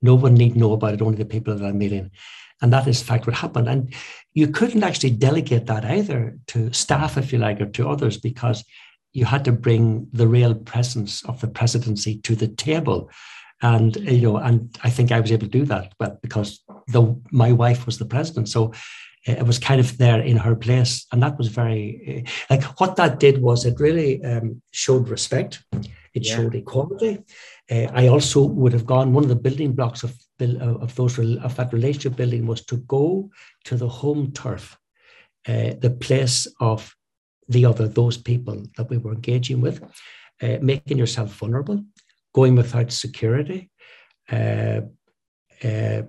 no 0.01 0.15
one 0.15 0.35
need 0.35 0.55
know 0.55 0.73
about 0.73 0.93
it, 0.93 1.01
only 1.01 1.17
the 1.17 1.25
people 1.25 1.55
that 1.55 1.65
I'm 1.65 1.77
meeting. 1.77 2.11
And 2.61 2.73
that 2.73 2.87
is, 2.87 3.01
in 3.01 3.07
fact, 3.07 3.27
what 3.27 3.35
happened. 3.35 3.67
And 3.67 3.93
you 4.33 4.47
couldn't 4.47 4.83
actually 4.83 5.11
delegate 5.11 5.67
that 5.67 5.85
either 5.85 6.37
to 6.47 6.71
staff, 6.73 7.17
if 7.17 7.31
you 7.31 7.39
like, 7.39 7.61
or 7.61 7.67
to 7.67 7.89
others, 7.89 8.17
because 8.17 8.63
you 9.13 9.25
had 9.25 9.45
to 9.45 9.51
bring 9.51 10.07
the 10.11 10.27
real 10.27 10.53
presence 10.53 11.23
of 11.25 11.41
the 11.41 11.47
presidency 11.47 12.19
to 12.19 12.35
the 12.35 12.47
table. 12.47 13.09
And 13.61 13.95
you 13.95 14.21
know, 14.21 14.37
and 14.37 14.77
I 14.83 14.89
think 14.91 15.11
I 15.11 15.19
was 15.19 15.31
able 15.31 15.47
to 15.47 15.59
do 15.59 15.65
that, 15.65 15.93
but 15.97 16.21
because 16.21 16.63
the 16.87 17.19
my 17.31 17.51
wife 17.51 17.87
was 17.87 17.97
the 17.97 18.05
president, 18.05 18.49
so 18.49 18.73
it 19.27 19.45
was 19.45 19.59
kind 19.59 19.79
of 19.79 19.97
there 19.97 20.21
in 20.21 20.37
her 20.37 20.55
place, 20.55 21.05
and 21.11 21.21
that 21.21 21.37
was 21.37 21.49
very 21.49 22.25
uh, 22.25 22.31
like 22.49 22.63
what 22.79 22.95
that 22.95 23.19
did 23.19 23.41
was 23.41 23.65
it 23.65 23.79
really 23.79 24.23
um, 24.23 24.61
showed 24.71 25.09
respect, 25.09 25.63
it 26.13 26.25
yeah. 26.25 26.35
showed 26.35 26.55
equality. 26.55 27.19
Uh, 27.69 27.87
I 27.93 28.07
also 28.07 28.45
would 28.45 28.73
have 28.73 28.85
gone. 28.85 29.13
One 29.13 29.23
of 29.23 29.29
the 29.29 29.35
building 29.35 29.73
blocks 29.73 30.03
of 30.03 30.15
of 30.39 30.95
those 30.95 31.19
of 31.19 31.55
that 31.55 31.73
relationship 31.73 32.15
building 32.15 32.45
was 32.45 32.63
to 32.65 32.77
go 32.77 33.29
to 33.65 33.75
the 33.75 33.89
home 33.89 34.31
turf, 34.31 34.77
uh, 35.47 35.73
the 35.79 35.97
place 35.99 36.47
of 36.59 36.95
the 37.49 37.65
other, 37.65 37.87
those 37.87 38.17
people 38.17 38.63
that 38.77 38.89
we 38.89 38.97
were 38.97 39.13
engaging 39.13 39.61
with, 39.61 39.81
uh, 40.41 40.57
making 40.61 40.97
yourself 40.97 41.33
vulnerable, 41.33 41.83
going 42.33 42.55
without 42.55 42.91
security, 42.91 43.69
uh, 44.31 44.81
uh, 45.63 46.01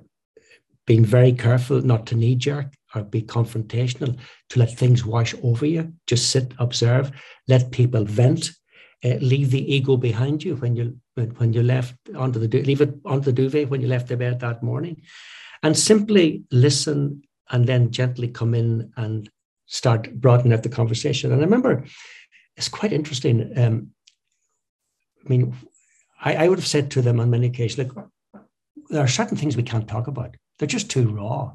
being 0.87 1.05
very 1.05 1.33
careful 1.33 1.81
not 1.81 2.07
to 2.07 2.15
knee 2.15 2.35
jerk 2.35 2.78
or 2.95 3.03
be 3.03 3.23
confrontational, 3.23 4.19
to 4.51 4.59
let 4.59 4.77
things 4.77 5.05
wash 5.05 5.35
over 5.43 5.67
you. 5.67 5.93
Just 6.07 6.31
sit, 6.31 6.55
observe, 6.59 7.11
let 7.47 7.71
people 7.71 8.05
vent. 8.05 8.51
Uh, 9.05 9.11
leave 9.21 9.53
the 9.53 9.73
ego 9.73 9.97
behind 9.97 10.43
you 10.43 10.57
when 10.57 10.75
you 10.75 10.99
when 11.37 11.53
you 11.53 11.63
left 11.63 11.95
onto 12.17 12.41
the 12.41 12.63
leave 12.63 12.81
it 12.81 12.93
onto 13.05 13.27
the 13.27 13.33
duvet 13.33 13.71
when 13.71 13.81
you 13.81 13.87
left 13.87 14.09
the 14.09 14.17
bed 14.17 14.41
that 14.41 14.61
morning, 14.61 15.01
and 15.63 15.79
simply 15.79 16.43
listen 16.51 17.23
and 17.51 17.67
then 17.67 17.93
gently 17.93 18.27
come 18.27 18.55
in 18.55 18.93
and 18.97 19.31
start 19.67 20.13
broadening 20.15 20.53
out 20.53 20.63
the 20.63 20.69
conversation. 20.69 21.31
And 21.31 21.41
I 21.41 21.45
remember 21.45 21.85
it's 22.57 22.69
quite 22.69 22.93
interesting. 22.93 23.53
Um, 23.57 23.91
I 25.25 25.29
mean, 25.29 25.55
I, 26.21 26.35
I, 26.35 26.49
would 26.49 26.59
have 26.59 26.67
said 26.67 26.91
to 26.93 27.03
them 27.03 27.21
on 27.21 27.31
many 27.31 27.47
occasions, 27.47 27.79
like, 27.79 28.05
there 28.91 29.03
are 29.03 29.09
certain 29.09 29.37
things 29.37 29.57
we 29.57 29.63
can't 29.63 29.87
talk 29.87 30.07
about. 30.07 30.37
They're 30.59 30.67
just 30.67 30.91
too 30.91 31.09
raw. 31.09 31.55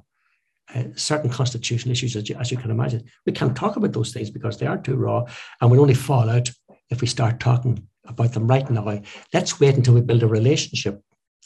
Uh, 0.74 0.84
certain 0.96 1.30
constitutional 1.30 1.92
issues, 1.92 2.16
as 2.16 2.30
you, 2.30 2.36
as 2.38 2.50
you, 2.50 2.58
can 2.58 2.72
imagine, 2.72 3.04
we 3.26 3.34
can't 3.34 3.56
talk 3.56 3.76
about 3.76 3.92
those 3.92 4.14
things 4.14 4.30
because 4.30 4.58
they 4.58 4.66
are 4.66 4.78
too 4.78 4.96
raw, 4.96 5.24
and 5.60 5.70
we'll 5.70 5.82
only 5.82 5.94
fall 5.94 6.30
out 6.30 6.50
if 6.90 7.02
we 7.02 7.08
start 7.08 7.40
talking 7.40 7.86
about 8.06 8.32
them 8.32 8.48
right 8.48 8.70
now. 8.70 9.02
Let's 9.34 9.60
wait 9.60 9.76
until 9.76 9.94
we 9.94 10.02
build 10.02 10.24
a 10.24 10.28
relationship, 10.28 11.02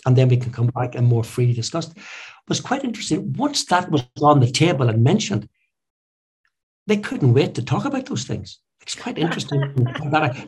and 0.05 0.15
then 0.15 0.29
we 0.29 0.37
can 0.37 0.51
come 0.51 0.67
back 0.67 0.93
and 0.93 1.07
more 1.07 1.23
freely 1.23 1.53
discuss. 1.53 1.87
It 1.89 1.97
was 2.47 2.61
quite 2.61 2.83
interesting. 2.83 3.33
Once 3.33 3.65
that 3.65 3.89
was 3.89 4.03
on 4.21 4.39
the 4.39 4.51
table 4.51 4.87
and 4.87 5.03
mentioned, 5.03 5.49
they 6.85 6.97
couldn't 6.97 7.33
wait 7.33 7.55
to 7.55 7.63
talk 7.63 7.85
about 7.85 8.05
those 8.05 8.23
things. 8.23 8.59
It's 8.81 8.95
quite 8.95 9.17
interesting 9.17 9.59
that 10.11 10.23
I, 10.23 10.47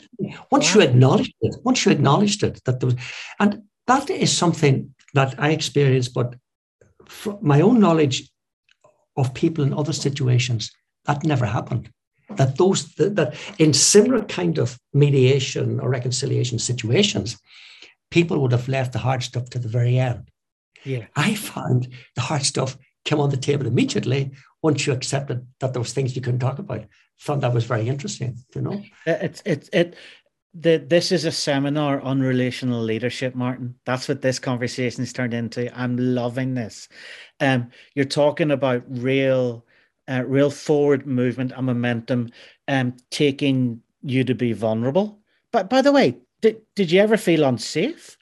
once 0.51 0.73
you 0.73 0.81
acknowledged 0.81 1.33
it, 1.41 1.55
once 1.63 1.85
you 1.85 1.91
acknowledged 1.91 2.43
it, 2.43 2.63
that 2.65 2.79
there 2.79 2.87
was, 2.87 2.95
and 3.39 3.63
that 3.87 4.09
is 4.09 4.35
something 4.35 4.93
that 5.13 5.35
I 5.39 5.49
experienced, 5.49 6.13
but 6.13 6.35
my 7.41 7.61
own 7.61 7.79
knowledge 7.79 8.31
of 9.19 9.33
people 9.33 9.63
in 9.63 9.73
other 9.73 9.93
situations, 9.93 10.71
that 11.05 11.23
never 11.23 11.45
happened. 11.45 11.89
That 12.35 12.57
those 12.57 12.93
that, 12.95 13.35
in 13.57 13.73
similar 13.73 14.23
kind 14.23 14.59
of 14.59 14.77
mediation 14.93 15.79
or 15.79 15.89
reconciliation 15.89 16.59
situations, 16.59 17.37
people 18.11 18.39
would 18.39 18.51
have 18.51 18.67
left 18.67 18.93
the 18.93 18.99
hard 18.99 19.23
stuff 19.23 19.49
to 19.49 19.59
the 19.59 19.67
very 19.67 19.97
end. 19.97 20.29
Yeah. 20.85 21.05
I 21.15 21.35
found 21.35 21.89
the 22.15 22.21
hard 22.21 22.43
stuff 22.43 22.77
came 23.05 23.19
on 23.19 23.29
the 23.29 23.37
table 23.37 23.65
immediately 23.65 24.31
once 24.61 24.85
you 24.85 24.93
accepted 24.93 25.45
that 25.59 25.73
there 25.73 25.81
was 25.81 25.93
things 25.93 26.15
you 26.15 26.21
couldn't 26.21 26.39
talk 26.39 26.59
about. 26.59 26.85
Found 27.17 27.41
that 27.41 27.53
was 27.53 27.65
very 27.65 27.87
interesting, 27.87 28.37
you 28.55 28.61
know. 28.61 28.81
Uh, 29.05 29.17
it's 29.21 29.41
it 29.45 29.69
it 29.73 29.95
this 30.53 31.11
is 31.11 31.25
a 31.25 31.31
seminar 31.31 32.01
on 32.01 32.21
relational 32.21 32.81
leadership, 32.81 33.35
Martin. 33.35 33.75
That's 33.85 34.07
what 34.07 34.21
this 34.21 34.39
conversation 34.39 35.03
has 35.03 35.13
turned 35.13 35.33
into. 35.33 35.75
I'm 35.79 35.95
loving 35.97 36.55
this. 36.55 36.89
Um, 37.39 37.69
you're 37.93 38.05
talking 38.05 38.51
about 38.51 38.83
real, 38.87 39.65
uh, 40.07 40.23
real 40.25 40.49
forward 40.49 41.05
movement 41.05 41.53
and 41.55 41.65
momentum, 41.65 42.31
um, 42.67 42.97
taking 43.11 43.81
you 44.01 44.23
to 44.23 44.33
be 44.33 44.53
vulnerable. 44.53 45.19
But 45.51 45.69
by 45.69 45.81
the 45.81 45.91
way, 45.91 46.17
did 46.41 46.61
did 46.75 46.91
you 46.91 47.01
ever 47.01 47.17
feel 47.17 47.43
unsafe? 47.43 48.17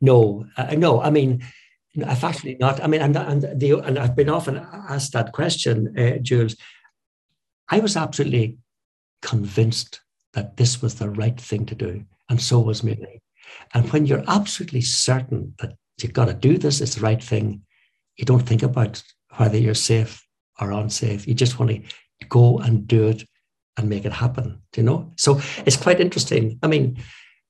No, 0.00 0.46
uh, 0.56 0.74
no. 0.76 1.00
I 1.00 1.10
mean, 1.10 1.42
I've 2.06 2.24
actually 2.24 2.56
not. 2.60 2.82
I 2.82 2.86
mean, 2.86 3.00
and 3.00 3.16
and 3.16 3.60
the 3.60 3.78
and 3.78 3.98
I've 3.98 4.16
been 4.16 4.28
often 4.28 4.56
asked 4.56 5.12
that 5.12 5.32
question, 5.32 5.94
uh, 5.98 6.18
Jules. 6.18 6.56
I 7.68 7.80
was 7.80 7.96
absolutely 7.96 8.58
convinced 9.22 10.00
that 10.36 10.56
this 10.56 10.80
was 10.80 10.94
the 10.94 11.10
right 11.10 11.40
thing 11.40 11.66
to 11.66 11.74
do, 11.74 12.04
and 12.28 12.40
so 12.40 12.60
was 12.60 12.84
Millie. 12.84 13.22
And 13.74 13.90
when 13.92 14.06
you're 14.06 14.24
absolutely 14.28 14.82
certain 14.82 15.54
that 15.58 15.76
you've 16.00 16.12
got 16.12 16.26
to 16.26 16.34
do 16.34 16.58
this, 16.58 16.80
it's 16.80 16.94
the 16.94 17.00
right 17.00 17.22
thing, 17.22 17.62
you 18.16 18.24
don't 18.24 18.46
think 18.46 18.62
about 18.62 19.02
whether 19.36 19.58
you're 19.58 19.74
safe 19.74 20.24
or 20.60 20.70
unsafe. 20.70 21.26
You 21.26 21.34
just 21.34 21.58
want 21.58 21.70
to 21.72 21.82
go 22.28 22.58
and 22.58 22.86
do 22.86 23.08
it 23.08 23.24
and 23.76 23.88
make 23.88 24.04
it 24.04 24.12
happen. 24.12 24.62
Do 24.72 24.80
you 24.80 24.86
know? 24.86 25.12
So 25.16 25.40
it's 25.64 25.76
quite 25.76 26.00
interesting. 26.00 26.58
I 26.62 26.66
mean, 26.66 27.02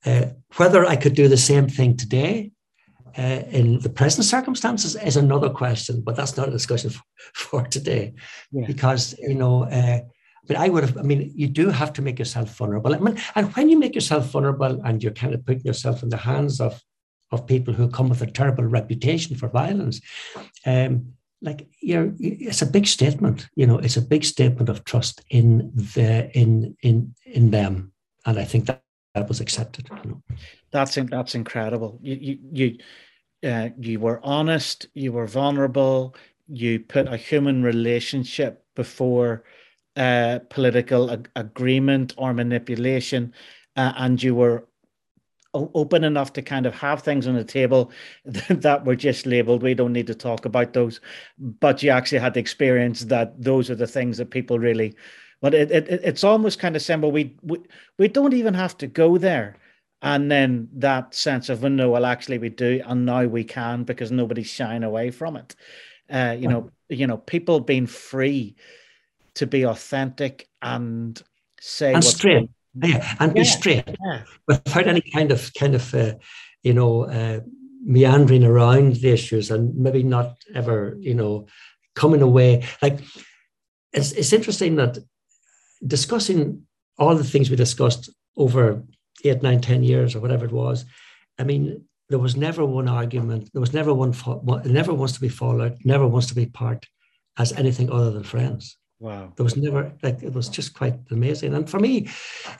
uh, 0.05 0.27
whether 0.57 0.87
I 0.87 0.96
could 0.96 1.14
do 1.14 1.29
the 1.29 1.37
same 1.37 1.68
thing 1.68 1.96
today 1.96 2.53
uh, 3.18 3.42
in 3.51 3.81
the 3.81 3.88
present 3.88 4.25
circumstances 4.25 4.96
is 4.96 5.16
another 5.16 5.51
question, 5.51 6.03
but 6.03 6.16
that's 6.16 6.37
not 6.37 6.49
a 6.49 6.53
discussion 6.53 6.90
for, 6.90 7.03
for 7.35 7.62
today. 7.68 8.14
Yeah. 8.53 8.66
Because, 8.66 9.14
you 9.18 9.35
know, 9.35 9.64
uh, 9.64 10.01
but 10.47 10.57
I 10.57 10.69
would 10.69 10.85
have, 10.85 10.99
I 10.99 11.03
mean, 11.03 11.33
you 11.35 11.49
do 11.49 11.69
have 11.71 11.93
to 11.95 12.03
make 12.03 12.19
yourself 12.19 12.57
vulnerable. 12.57 12.95
I 12.95 12.99
mean, 12.99 13.19
and 13.35 13.55
when 13.55 13.69
you 13.69 13.79
make 13.79 13.95
yourself 13.95 14.31
vulnerable 14.31 14.81
and 14.85 15.03
you're 15.03 15.13
kind 15.13 15.35
of 15.35 15.45
putting 15.45 15.65
yourself 15.65 16.03
in 16.03 16.09
the 16.09 16.17
hands 16.17 16.61
of, 16.61 16.83
of 17.33 17.47
people 17.47 17.75
who 17.75 17.89
come 17.89 18.09
with 18.09 18.23
a 18.23 18.27
terrible 18.27 18.65
reputation 18.65 19.37
for 19.37 19.49
violence, 19.49 20.01
um, 20.65 21.13
like 21.43 21.69
you're, 21.81 22.15
it's 22.19 22.63
a 22.63 22.67
big 22.67 22.87
statement, 22.87 23.49
you 23.57 23.67
know, 23.67 23.79
it's 23.79 23.97
a 23.97 24.03
big 24.03 24.25
statement 24.25 24.69
of 24.69 24.85
trust 24.85 25.23
in 25.31 25.71
the, 25.75 26.31
in, 26.39 26.77
in, 26.83 27.15
in 27.25 27.51
them. 27.51 27.93
And 28.25 28.39
I 28.39 28.45
think 28.45 28.67
that 28.67 28.83
that 29.15 29.29
was 29.29 29.41
accepted. 29.41 29.89
You 30.05 30.11
know. 30.11 30.23
That's, 30.71 30.95
that's 30.95 31.35
incredible. 31.35 31.99
You, 32.03 32.15
you, 32.21 32.39
you, 32.53 33.51
uh, 33.51 33.69
you 33.79 34.01
were 34.01 34.21
honest, 34.23 34.87
you 34.95 35.13
were 35.13 35.27
vulnerable, 35.27 36.15
you 36.49 36.81
put 36.81 37.09
a 37.09 37.17
human 37.17 37.63
relationship 37.63 38.65
before 38.75 39.45
uh, 39.97 40.41
political 40.51 41.11
ag- 41.11 41.31
agreement 41.37 42.15
or 42.17 42.35
manipulation, 42.35 43.33
uh, 43.77 43.93
and 43.97 44.23
you 44.23 44.35
were 44.35 44.67
open 45.55 46.05
enough 46.05 46.35
to 46.35 46.43
kind 46.43 46.67
of 46.67 46.75
have 46.75 47.03
things 47.03 47.27
on 47.27 47.35
the 47.35 47.45
table 47.45 47.91
that 48.51 48.85
were 48.85 48.97
just 48.97 49.25
labeled 49.25 49.63
we 49.63 49.73
don't 49.73 49.95
need 49.95 50.07
to 50.07 50.15
talk 50.15 50.45
about 50.45 50.75
those. 50.75 51.01
But 51.39 51.83
you 51.83 51.91
actually 51.91 52.19
had 52.19 52.35
the 52.35 52.41
experience 52.41 53.01
that 53.07 53.41
those 53.43 53.71
are 53.71 53.75
the 53.75 53.87
things 53.87 54.19
that 54.19 54.31
people 54.31 54.59
really 54.59 54.95
but 55.41 55.55
it, 55.55 55.71
it 55.71 55.89
it's 55.89 56.25
almost 56.25 56.59
kind 56.59 56.77
of 56.77 56.83
simple. 56.83 57.13
We, 57.13 57.37
we 57.43 57.59
we 57.99 58.09
don't 58.09 58.35
even 58.35 58.55
have 58.55 58.77
to 58.79 58.87
go 58.87 59.19
there. 59.19 59.57
And 60.03 60.31
then 60.31 60.69
that 60.75 61.15
sense 61.15 61.49
of 61.49 61.63
well, 61.63 61.71
no, 61.71 61.91
well, 61.91 62.07
actually 62.07 62.39
we 62.39 62.49
do, 62.49 62.83
and 62.87 63.07
now 63.07 63.25
we 63.25 63.45
can 63.45 63.85
because 63.85 64.11
nobody's 64.13 64.49
shying 64.49 64.83
away 64.83 65.11
from 65.11 65.37
it. 65.37 65.55
Uh, 66.11 66.37
you 66.39 66.49
know, 66.49 66.71
you 66.89 67.07
know, 67.07 67.17
people 67.17 67.61
being 67.61 67.87
free 67.87 68.57
to 69.37 69.46
be 69.46 69.64
authentic 69.64 70.49
and 70.61 71.22
say 71.61 71.94
and 71.94 72.05
straight, 72.05 72.51
yeah, 72.75 73.16
and 73.20 73.35
yeah. 73.35 73.42
be 73.42 73.44
straight 73.44 73.96
yeah. 74.05 74.22
without 74.46 74.87
any 74.87 75.03
kind 75.14 75.31
of 75.31 75.53
kind 75.55 75.75
of 75.75 75.94
uh, 75.94 76.14
you 76.62 76.75
know 76.75 77.05
uh, 77.05 77.40
meandering 77.85 78.44
around 78.44 78.96
the 78.96 79.11
issues 79.11 79.51
and 79.51 79.75
maybe 79.77 80.03
not 80.03 80.37
ever 80.55 80.96
you 81.01 81.14
know 81.14 81.46
coming 81.94 82.22
away 82.22 82.64
like 82.83 83.01
it's 83.92 84.12
it's 84.12 84.33
interesting 84.33 84.77
that 84.77 84.99
discussing 85.87 86.62
all 86.99 87.14
the 87.14 87.25
things 87.25 87.51
we 87.51 87.57
discussed 87.57 88.11
over 88.37 88.83
eight, 89.25 89.42
nine, 89.42 89.61
ten 89.61 89.83
years 89.83 90.14
or 90.14 90.20
whatever 90.20 90.44
it 90.44 90.53
was. 90.53 90.85
I 91.38 91.44
mean, 91.44 91.85
there 92.09 92.18
was 92.18 92.37
never 92.37 92.64
one 92.64 92.88
argument. 92.88 93.51
There 93.53 93.61
was 93.61 93.72
never 93.72 93.92
one. 93.92 94.14
It 94.64 94.70
never 94.70 94.94
wants 94.94 95.14
to 95.14 95.20
be 95.20 95.29
fallout. 95.29 95.77
Never 95.85 96.07
wants 96.07 96.29
to 96.29 96.35
be 96.35 96.46
part 96.46 96.87
as 97.38 97.53
anything 97.53 97.90
other 97.90 98.11
than 98.11 98.22
friends. 98.22 98.77
Wow. 98.99 99.33
There 99.37 99.45
was 99.45 99.57
never 99.57 99.93
like 100.03 100.23
it 100.23 100.33
was 100.33 100.49
just 100.49 100.75
quite 100.75 100.99
amazing. 101.11 101.55
And 101.55 101.69
for 101.69 101.79
me, 101.79 102.09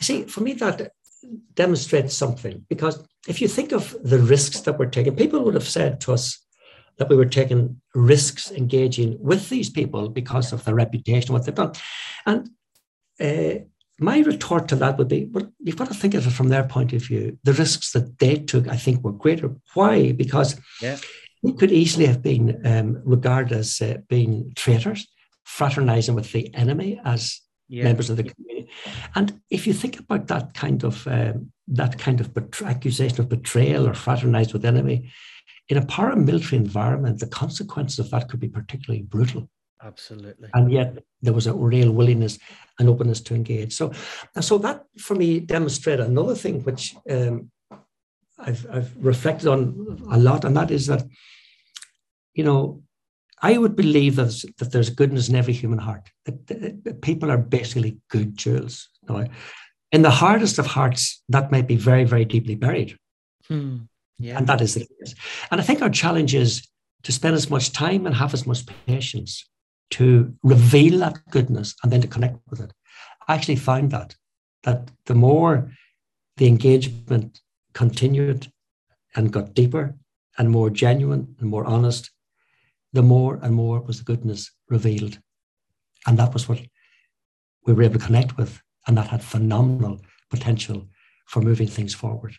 see, 0.01 0.25
for 0.25 0.40
me 0.40 0.53
that 0.55 0.92
demonstrates 1.55 2.14
something 2.14 2.64
because 2.68 3.05
if 3.27 3.40
you 3.40 3.49
think 3.49 3.72
of 3.72 3.96
the 4.03 4.18
risks 4.18 4.61
that 4.61 4.79
we're 4.79 4.87
taking, 4.87 5.16
people 5.16 5.42
would 5.44 5.55
have 5.55 5.68
said 5.68 6.01
to 6.03 6.12
us 6.12 6.46
that 6.99 7.09
we 7.09 7.16
were 7.16 7.27
taking 7.27 7.81
risks 7.94 8.51
engaging 8.51 9.16
with 9.20 9.49
these 9.49 9.68
people 9.70 10.09
because 10.09 10.53
of 10.53 10.64
their 10.64 10.75
reputation, 10.75 11.33
what 11.33 11.44
they've 11.44 11.55
done. 11.55 11.72
And 12.25 12.51
uh, 13.20 13.64
my 13.99 14.20
retort 14.20 14.68
to 14.68 14.77
that 14.77 14.99
would 14.99 15.09
be, 15.09 15.27
well, 15.31 15.51
you've 15.59 15.77
got 15.77 15.88
to 15.88 15.94
think 15.94 16.14
of 16.14 16.27
it 16.27 16.31
from 16.31 16.49
their 16.49 16.64
point 16.64 16.92
of 16.92 17.03
view. 17.03 17.38
The 17.44 17.53
risks 17.53 17.92
that 17.92 18.18
they 18.18 18.37
took, 18.37 18.68
I 18.68 18.77
think, 18.77 19.03
were 19.03 19.12
greater. 19.12 19.55
Why? 19.75 20.12
Because 20.12 20.59
yeah. 20.81 20.99
they 21.42 21.53
could 21.53 21.72
easily 21.72 22.07
have 22.07 22.22
been 22.22 22.61
um, 22.64 23.03
regarded 23.05 23.57
as 23.57 23.81
uh, 23.81 23.99
being 24.09 24.53
traitors, 24.55 25.07
fraternizing 25.46 26.14
with 26.14 26.30
the 26.32 26.52
enemy 26.54 27.00
as 27.04 27.40
yeah. 27.68 27.85
members 27.85 28.11
of 28.11 28.16
the 28.16 28.24
community. 28.24 28.70
And 29.14 29.40
if 29.50 29.66
you 29.66 29.72
think 29.72 29.98
about 29.98 30.26
that 30.26 30.54
kind 30.54 30.85
of 30.85 31.06
um, 31.06 31.52
that 31.68 31.98
kind 31.98 32.20
of 32.20 32.37
accusation 32.64 33.20
of 33.20 33.28
betrayal 33.28 33.88
or 33.88 33.94
fraternized 33.94 34.52
with 34.52 34.64
enemy, 34.64 35.11
in 35.68 35.76
a 35.76 35.82
paramilitary 35.82 36.52
environment, 36.54 37.18
the 37.18 37.26
consequences 37.26 37.98
of 37.98 38.11
that 38.11 38.28
could 38.28 38.40
be 38.40 38.48
particularly 38.48 39.02
brutal. 39.02 39.48
Absolutely. 39.82 40.48
And 40.54 40.72
yet 40.72 40.98
there 41.22 41.32
was 41.32 41.46
a 41.46 41.54
real 41.54 41.92
willingness 41.92 42.38
and 42.78 42.88
openness 42.88 43.20
to 43.22 43.35
engage. 43.35 43.72
So, 43.74 43.92
so 44.40 44.59
that 44.59 44.85
for 44.98 45.14
me 45.14 45.40
demonstrated 45.40 46.06
another 46.06 46.35
thing 46.35 46.62
which 46.62 46.94
um, 47.11 47.50
I've, 48.38 48.66
I've 48.70 48.92
reflected 48.96 49.48
on 49.48 50.06
a 50.11 50.18
lot, 50.18 50.44
and 50.44 50.56
that 50.56 50.70
is 50.70 50.87
that, 50.87 51.04
you 52.35 52.44
know, 52.44 52.82
I 53.42 53.59
would 53.59 53.77
believe 53.77 54.16
that, 54.16 54.42
that 54.59 54.72
there's 54.72 54.90
goodness 54.90 55.29
in 55.29 55.35
every 55.35 55.53
human 55.53 55.79
heart. 55.79 56.09
That, 56.25 56.46
that, 56.46 56.85
that 56.85 57.03
people 57.03 57.31
are 57.31 57.38
basically 57.38 57.99
good, 58.09 58.37
Jules. 58.37 58.88
Now, 59.09 59.27
in 59.92 60.03
the 60.03 60.11
hardest 60.11 60.59
of 60.59 60.66
hearts, 60.66 61.22
that 61.29 61.53
might 61.53 61.66
be 61.66 61.77
very, 61.77 62.05
very 62.05 62.25
deeply 62.25 62.55
buried. 62.55 62.99
Hmm. 63.49 63.79
Yeah. 64.18 64.38
And 64.38 64.46
that 64.46 64.61
is 64.61 64.75
the 64.75 64.81
case. 64.81 65.14
And 65.51 65.61
I 65.61 65.64
think 65.64 65.83
our 65.83 65.90
challenge 65.90 66.35
is 66.35 66.66
to 67.03 67.12
spend 67.12 67.35
as 67.35 67.51
much 67.51 67.72
time 67.72 68.07
and 68.07 68.14
have 68.14 68.35
as 68.35 68.46
much 68.46 68.64
patience 68.87 69.46
to 69.90 70.35
reveal 70.42 70.99
that 71.01 71.18
goodness 71.31 71.75
and 71.83 71.92
then 71.92 72.01
to 72.01 72.09
connect 72.09 72.38
with 72.51 72.61
it. 72.61 72.72
I 73.29 73.35
actually 73.35 73.57
found 73.57 73.90
that 73.90 74.16
that 74.64 74.90
the 75.07 75.14
more 75.14 75.70
the 76.37 76.46
engagement 76.46 77.40
continued 77.72 78.51
and 79.14 79.33
got 79.33 79.55
deeper 79.55 79.96
and 80.37 80.51
more 80.51 80.70
genuine 80.70 81.37
and 81.38 81.49
more 81.49 81.64
honest, 81.64 82.11
the 82.96 83.02
more 83.02 83.38
and 83.42 83.54
more 83.54 83.82
was 83.82 83.98
the 83.98 84.04
goodness 84.04 84.50
revealed. 84.70 85.18
And 86.06 86.18
that 86.18 86.32
was 86.32 86.48
what 86.48 86.61
we 87.66 87.74
were 87.74 87.82
able 87.82 87.98
to 87.98 88.06
connect 88.06 88.38
with. 88.38 88.59
And 88.87 88.96
that 88.96 89.09
had 89.09 89.22
phenomenal 89.22 90.00
potential 90.30 90.88
for 91.26 91.42
moving 91.42 91.68
things 91.68 91.94
forward. 91.94 92.35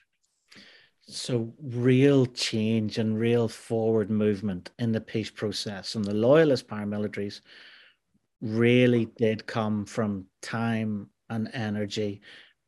So, 1.02 1.54
real 1.62 2.26
change 2.26 2.98
and 2.98 3.20
real 3.20 3.48
forward 3.48 4.10
movement 4.10 4.72
in 4.80 4.92
the 4.92 5.00
peace 5.00 5.30
process. 5.30 5.94
And 5.94 6.04
the 6.04 6.16
loyalist 6.16 6.68
paramilitaries 6.68 7.42
really 8.42 9.06
did 9.18 9.46
come 9.46 9.86
from 9.86 10.26
time 10.42 11.12
and 11.30 11.50
energy 11.54 12.22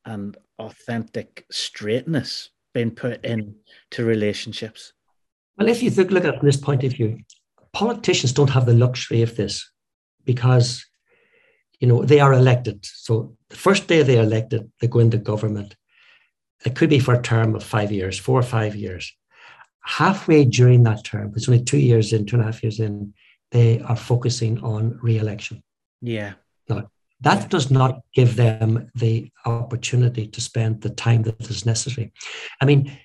and 0.05 0.37
authentic 0.59 1.45
straightness 1.49 2.51
being 2.75 2.91
put 2.91 3.25
into 3.25 4.05
relationships. 4.05 4.93
Well, 5.57 5.67
if 5.67 5.81
you 5.81 5.89
look 5.89 6.23
at 6.23 6.35
it 6.35 6.39
from 6.39 6.45
this 6.45 6.57
point 6.57 6.83
of 6.83 6.93
view, 6.93 7.17
politicians 7.73 8.33
don't 8.33 8.49
have 8.49 8.65
the 8.65 8.73
luxury 8.73 9.21
of 9.21 9.35
this 9.35 9.69
because, 10.25 10.85
you 11.79 11.87
know, 11.87 12.03
they 12.03 12.19
are 12.19 12.33
elected. 12.33 12.85
So 12.85 13.35
the 13.49 13.55
first 13.55 13.87
day 13.87 14.03
they 14.03 14.19
are 14.19 14.23
elected, 14.23 14.71
they 14.79 14.87
go 14.87 14.99
into 14.99 15.17
government 15.17 15.75
it 16.65 16.75
could 16.75 16.89
be 16.89 16.99
for 16.99 17.13
a 17.13 17.21
term 17.21 17.55
of 17.55 17.63
five 17.63 17.91
years, 17.91 18.19
four 18.19 18.39
or 18.39 18.43
five 18.43 18.75
years. 18.75 19.13
Halfway 19.83 20.45
during 20.45 20.83
that 20.83 21.03
term, 21.03 21.33
it's 21.35 21.47
only 21.47 21.63
two 21.63 21.77
years 21.77 22.11
in, 22.13 22.25
two 22.25 22.35
and 22.35 22.43
a 22.43 22.45
half 22.45 22.61
years 22.61 22.79
in, 22.79 23.13
they 23.51 23.79
are 23.81 23.95
focusing 23.95 24.61
on 24.61 24.99
re-election. 25.01 25.63
Yeah. 26.01 26.33
Now, 26.67 26.91
that 27.21 27.41
yeah. 27.41 27.47
does 27.47 27.71
not 27.71 28.01
give 28.13 28.35
them 28.35 28.91
the 28.93 29.31
opportunity 29.45 30.27
to 30.27 30.41
spend 30.41 30.81
the 30.81 30.89
time 30.89 31.23
that 31.23 31.49
is 31.49 31.65
necessary. 31.65 32.11
I 32.61 32.65
mean, 32.65 32.97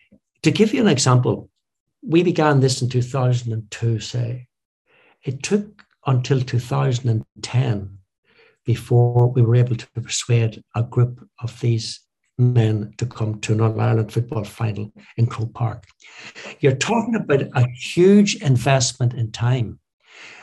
to 0.42 0.50
give 0.50 0.74
you 0.74 0.82
an 0.82 0.88
example, 0.88 1.48
we 2.02 2.22
began 2.22 2.60
this 2.60 2.82
in 2.82 2.88
2002, 2.88 4.00
say. 4.00 4.46
It 5.24 5.42
took 5.42 5.84
until 6.06 6.40
2010 6.40 7.98
before 8.66 9.28
we 9.28 9.42
were 9.42 9.56
able 9.56 9.76
to 9.76 9.86
persuade 9.92 10.62
a 10.74 10.82
group 10.82 11.26
of 11.40 11.58
these 11.60 12.00
men 12.36 12.92
to 12.98 13.06
come 13.06 13.40
to 13.40 13.52
an 13.52 13.60
All 13.60 13.80
Ireland 13.80 14.12
football 14.12 14.44
final 14.44 14.92
in 15.16 15.26
Croke 15.26 15.54
Park. 15.54 15.86
You're 16.60 16.76
talking 16.76 17.14
about 17.14 17.42
a 17.42 17.66
huge 17.68 18.36
investment 18.42 19.14
in 19.14 19.30
time. 19.32 19.78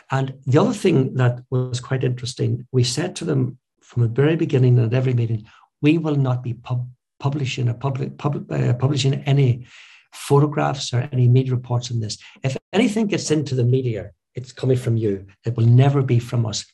And 0.09 0.33
the 0.45 0.59
other 0.59 0.73
thing 0.73 1.15
that 1.15 1.41
was 1.49 1.79
quite 1.79 2.03
interesting, 2.03 2.67
we 2.71 2.83
said 2.83 3.15
to 3.17 3.25
them 3.25 3.57
from 3.81 4.03
the 4.03 4.09
very 4.09 4.35
beginning 4.35 4.79
at 4.79 4.93
every 4.93 5.13
meeting, 5.13 5.45
we 5.81 5.97
will 5.97 6.15
not 6.15 6.43
be 6.43 6.53
pub- 6.53 6.89
publishing 7.19 7.69
or 7.69 7.73
public, 7.73 8.17
pub- 8.17 8.51
uh, 8.51 8.73
publishing 8.73 9.15
any 9.25 9.65
photographs 10.13 10.93
or 10.93 11.07
any 11.11 11.27
media 11.27 11.53
reports 11.53 11.91
on 11.91 11.99
this. 11.99 12.17
If 12.43 12.57
anything 12.73 13.07
gets 13.07 13.31
into 13.31 13.55
the 13.55 13.63
media, 13.63 14.11
it's 14.35 14.51
coming 14.51 14.77
from 14.77 14.97
you. 14.97 15.27
It 15.45 15.55
will 15.57 15.65
never 15.65 16.01
be 16.01 16.19
from 16.19 16.45
us. 16.45 16.65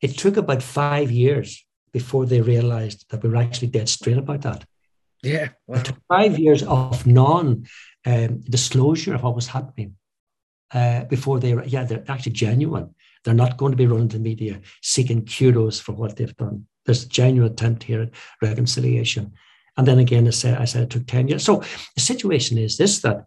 It 0.00 0.18
took 0.18 0.36
about 0.36 0.62
five 0.62 1.10
years 1.10 1.64
before 1.92 2.26
they 2.26 2.40
realized 2.40 3.06
that 3.10 3.22
we 3.22 3.28
were 3.28 3.36
actually 3.36 3.68
dead 3.68 3.88
straight 3.88 4.18
about 4.18 4.42
that. 4.42 4.64
Yeah. 5.22 5.48
Wow. 5.66 5.78
It 5.78 5.84
took 5.86 5.98
five 6.08 6.38
years 6.38 6.62
of 6.62 7.06
non 7.06 7.66
um, 8.06 8.40
disclosure 8.40 9.14
of 9.14 9.22
what 9.22 9.34
was 9.34 9.48
happening 9.48 9.96
uh, 10.72 11.04
before 11.04 11.40
they 11.40 11.54
were, 11.54 11.64
yeah, 11.64 11.84
they're 11.84 12.04
actually 12.08 12.32
genuine. 12.32 12.94
They're 13.24 13.34
not 13.34 13.56
going 13.56 13.72
to 13.72 13.76
be 13.76 13.86
running 13.86 14.08
the 14.08 14.18
media 14.18 14.60
seeking 14.82 15.26
kudos 15.26 15.78
for 15.80 15.92
what 15.92 16.16
they've 16.16 16.36
done. 16.36 16.66
There's 16.86 17.04
a 17.04 17.08
genuine 17.08 17.52
attempt 17.52 17.82
here 17.82 18.02
at 18.02 18.10
reconciliation. 18.40 19.32
And 19.76 19.86
then 19.86 19.98
again, 19.98 20.26
I 20.26 20.30
said, 20.30 20.58
I 20.58 20.64
said 20.64 20.84
it 20.84 20.90
took 20.90 21.06
10 21.06 21.28
years. 21.28 21.44
So 21.44 21.62
the 21.94 22.00
situation 22.00 22.56
is 22.56 22.76
this 22.76 23.00
that 23.00 23.26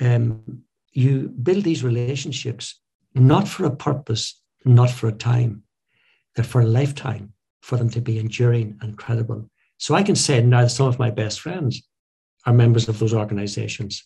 um, 0.00 0.62
you 0.92 1.28
build 1.28 1.64
these 1.64 1.84
relationships 1.84 2.80
not 3.16 3.48
for 3.48 3.64
a 3.64 3.74
purpose, 3.74 4.40
not 4.64 4.90
for 4.90 5.08
a 5.08 5.12
time, 5.12 5.62
they're 6.34 6.44
for 6.44 6.60
a 6.60 6.66
lifetime 6.66 7.32
for 7.62 7.76
them 7.76 7.90
to 7.90 8.00
be 8.00 8.18
enduring 8.18 8.78
and 8.80 8.96
credible. 8.96 9.48
So 9.78 9.94
I 9.94 10.02
can 10.02 10.16
say 10.16 10.42
now 10.42 10.62
that 10.62 10.70
some 10.70 10.86
of 10.86 10.98
my 10.98 11.10
best 11.10 11.40
friends 11.40 11.82
are 12.44 12.52
members 12.52 12.88
of 12.88 12.98
those 12.98 13.14
organizations. 13.14 14.04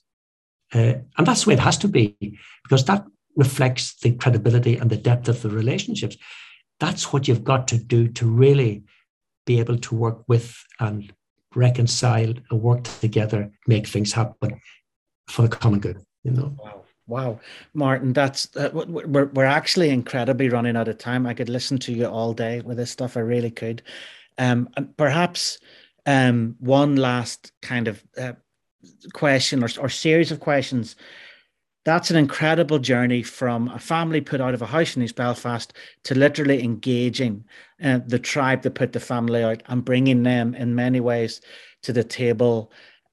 Uh, 0.72 0.94
and 1.18 1.26
that's 1.26 1.44
the 1.44 1.50
way 1.50 1.54
it 1.54 1.60
has 1.60 1.78
to 1.78 1.88
be, 1.88 2.16
because 2.62 2.84
that 2.86 3.04
reflects 3.36 3.96
the 4.00 4.12
credibility 4.12 4.76
and 4.76 4.90
the 4.90 4.96
depth 4.96 5.28
of 5.28 5.42
the 5.42 5.50
relationships. 5.50 6.16
That's 6.78 7.12
what 7.12 7.28
you've 7.28 7.44
got 7.44 7.68
to 7.68 7.78
do 7.78 8.08
to 8.08 8.26
really 8.26 8.84
be 9.46 9.58
able 9.58 9.78
to 9.78 9.94
work 9.94 10.22
with 10.28 10.56
and 10.78 11.12
reconcile 11.54 12.32
and 12.50 12.62
work 12.62 12.84
together, 13.00 13.50
make 13.66 13.86
things 13.86 14.12
happen 14.12 14.60
for 15.28 15.42
the 15.42 15.48
common 15.48 15.80
good. 15.80 15.98
You 16.22 16.32
know. 16.32 16.56
Wow. 16.58 16.84
Wow, 17.10 17.40
Martin, 17.74 18.12
that's 18.12 18.56
uh, 18.56 18.70
we're 18.72 19.26
we're 19.26 19.44
actually 19.44 19.90
incredibly 19.90 20.48
running 20.48 20.76
out 20.76 20.86
of 20.86 20.98
time. 20.98 21.26
I 21.26 21.34
could 21.34 21.48
listen 21.48 21.76
to 21.80 21.92
you 21.92 22.06
all 22.06 22.32
day 22.32 22.60
with 22.60 22.76
this 22.76 22.92
stuff. 22.92 23.16
I 23.16 23.20
really 23.20 23.50
could. 23.50 23.82
Um, 24.38 24.68
perhaps 24.96 25.58
um, 26.06 26.54
one 26.60 26.94
last 26.94 27.50
kind 27.62 27.88
of 27.88 28.02
uh, 28.16 28.34
question 29.12 29.64
or, 29.64 29.68
or 29.80 29.88
series 29.88 30.30
of 30.30 30.38
questions. 30.38 30.94
That's 31.84 32.10
an 32.10 32.16
incredible 32.16 32.78
journey 32.78 33.24
from 33.24 33.68
a 33.68 33.78
family 33.80 34.20
put 34.20 34.40
out 34.40 34.54
of 34.54 34.62
a 34.62 34.66
house 34.66 34.94
in 34.94 35.02
East 35.02 35.16
Belfast 35.16 35.72
to 36.04 36.14
literally 36.14 36.62
engaging 36.62 37.44
uh, 37.82 38.00
the 38.06 38.18
tribe 38.20 38.62
that 38.62 38.76
put 38.76 38.92
the 38.92 39.00
family 39.00 39.42
out 39.42 39.64
and 39.66 39.84
bringing 39.84 40.22
them 40.22 40.54
in 40.54 40.76
many 40.76 41.00
ways 41.00 41.40
to 41.82 41.92
the 41.92 42.04
table 42.04 42.70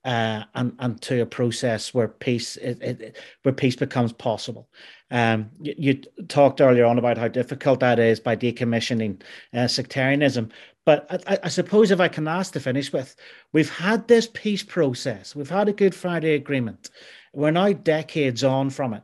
uh, 0.07 0.45
and 0.55 0.73
and 0.79 1.01
to 1.01 1.21
a 1.21 1.25
process 1.25 1.93
where 1.93 2.07
peace 2.07 2.55
it, 2.55 2.81
it, 2.81 3.17
where 3.43 3.53
peace 3.53 3.75
becomes 3.75 4.13
possible. 4.13 4.69
Um, 5.11 5.51
you, 5.59 5.75
you, 5.77 5.93
talked 6.29 6.61
earlier 6.61 6.85
on 6.85 6.97
about 6.97 7.17
how 7.17 7.27
difficult 7.27 7.81
that 7.81 7.99
is 7.99 8.19
by 8.19 8.35
decommissioning 8.35 9.21
uh, 9.53 9.67
sectarianism. 9.67 10.49
But 10.85 11.25
I, 11.27 11.39
I, 11.43 11.47
suppose 11.49 11.91
if 11.91 11.99
I 11.99 12.07
can 12.07 12.27
ask 12.27 12.53
to 12.53 12.59
finish 12.61 12.91
with, 12.91 13.15
we've 13.51 13.69
had 13.69 14.07
this 14.07 14.29
peace 14.33 14.63
process. 14.63 15.35
We've 15.35 15.49
had 15.49 15.67
a 15.67 15.73
Good 15.73 15.93
Friday 15.93 16.35
Agreement. 16.35 16.89
We're 17.33 17.51
now 17.51 17.73
decades 17.73 18.43
on 18.43 18.69
from 18.69 18.93
it. 18.93 19.03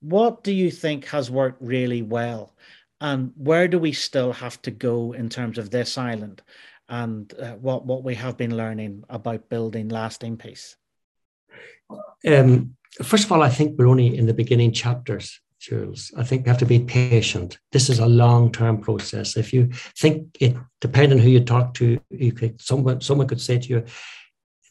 What 0.00 0.42
do 0.42 0.52
you 0.52 0.70
think 0.70 1.04
has 1.06 1.30
worked 1.30 1.62
really 1.62 2.02
well? 2.02 2.54
And 3.00 3.32
where 3.36 3.68
do 3.68 3.78
we 3.78 3.92
still 3.92 4.32
have 4.32 4.60
to 4.62 4.70
go 4.70 5.12
in 5.12 5.28
terms 5.28 5.58
of 5.58 5.70
this 5.70 5.96
island? 5.96 6.42
And 6.90 7.32
uh, 7.38 7.52
what 7.52 7.86
what 7.86 8.04
we 8.04 8.14
have 8.16 8.36
been 8.36 8.56
learning 8.56 9.04
about 9.08 9.48
building 9.48 9.88
lasting 9.88 10.36
peace? 10.36 10.76
Um, 12.26 12.76
first 13.02 13.24
of 13.24 13.32
all, 13.32 13.42
I 13.42 13.48
think 13.48 13.78
we're 13.78 13.86
only 13.86 14.18
in 14.18 14.26
the 14.26 14.34
beginning 14.34 14.72
chapters, 14.72 15.40
Jules. 15.60 16.12
I 16.16 16.24
think 16.24 16.44
we 16.44 16.48
have 16.50 16.58
to 16.58 16.66
be 16.66 16.80
patient. 16.80 17.58
This 17.70 17.88
is 17.88 18.00
a 18.00 18.06
long 18.06 18.50
term 18.52 18.78
process. 18.78 19.36
If 19.36 19.52
you 19.52 19.70
think 19.96 20.36
it, 20.40 20.56
depending 20.80 21.18
on 21.18 21.24
who 21.24 21.30
you 21.30 21.44
talk 21.44 21.74
to, 21.74 22.00
you 22.10 22.32
could 22.32 22.60
someone 22.60 23.00
someone 23.00 23.28
could 23.28 23.40
say 23.40 23.58
to 23.58 23.68
you, 23.68 23.84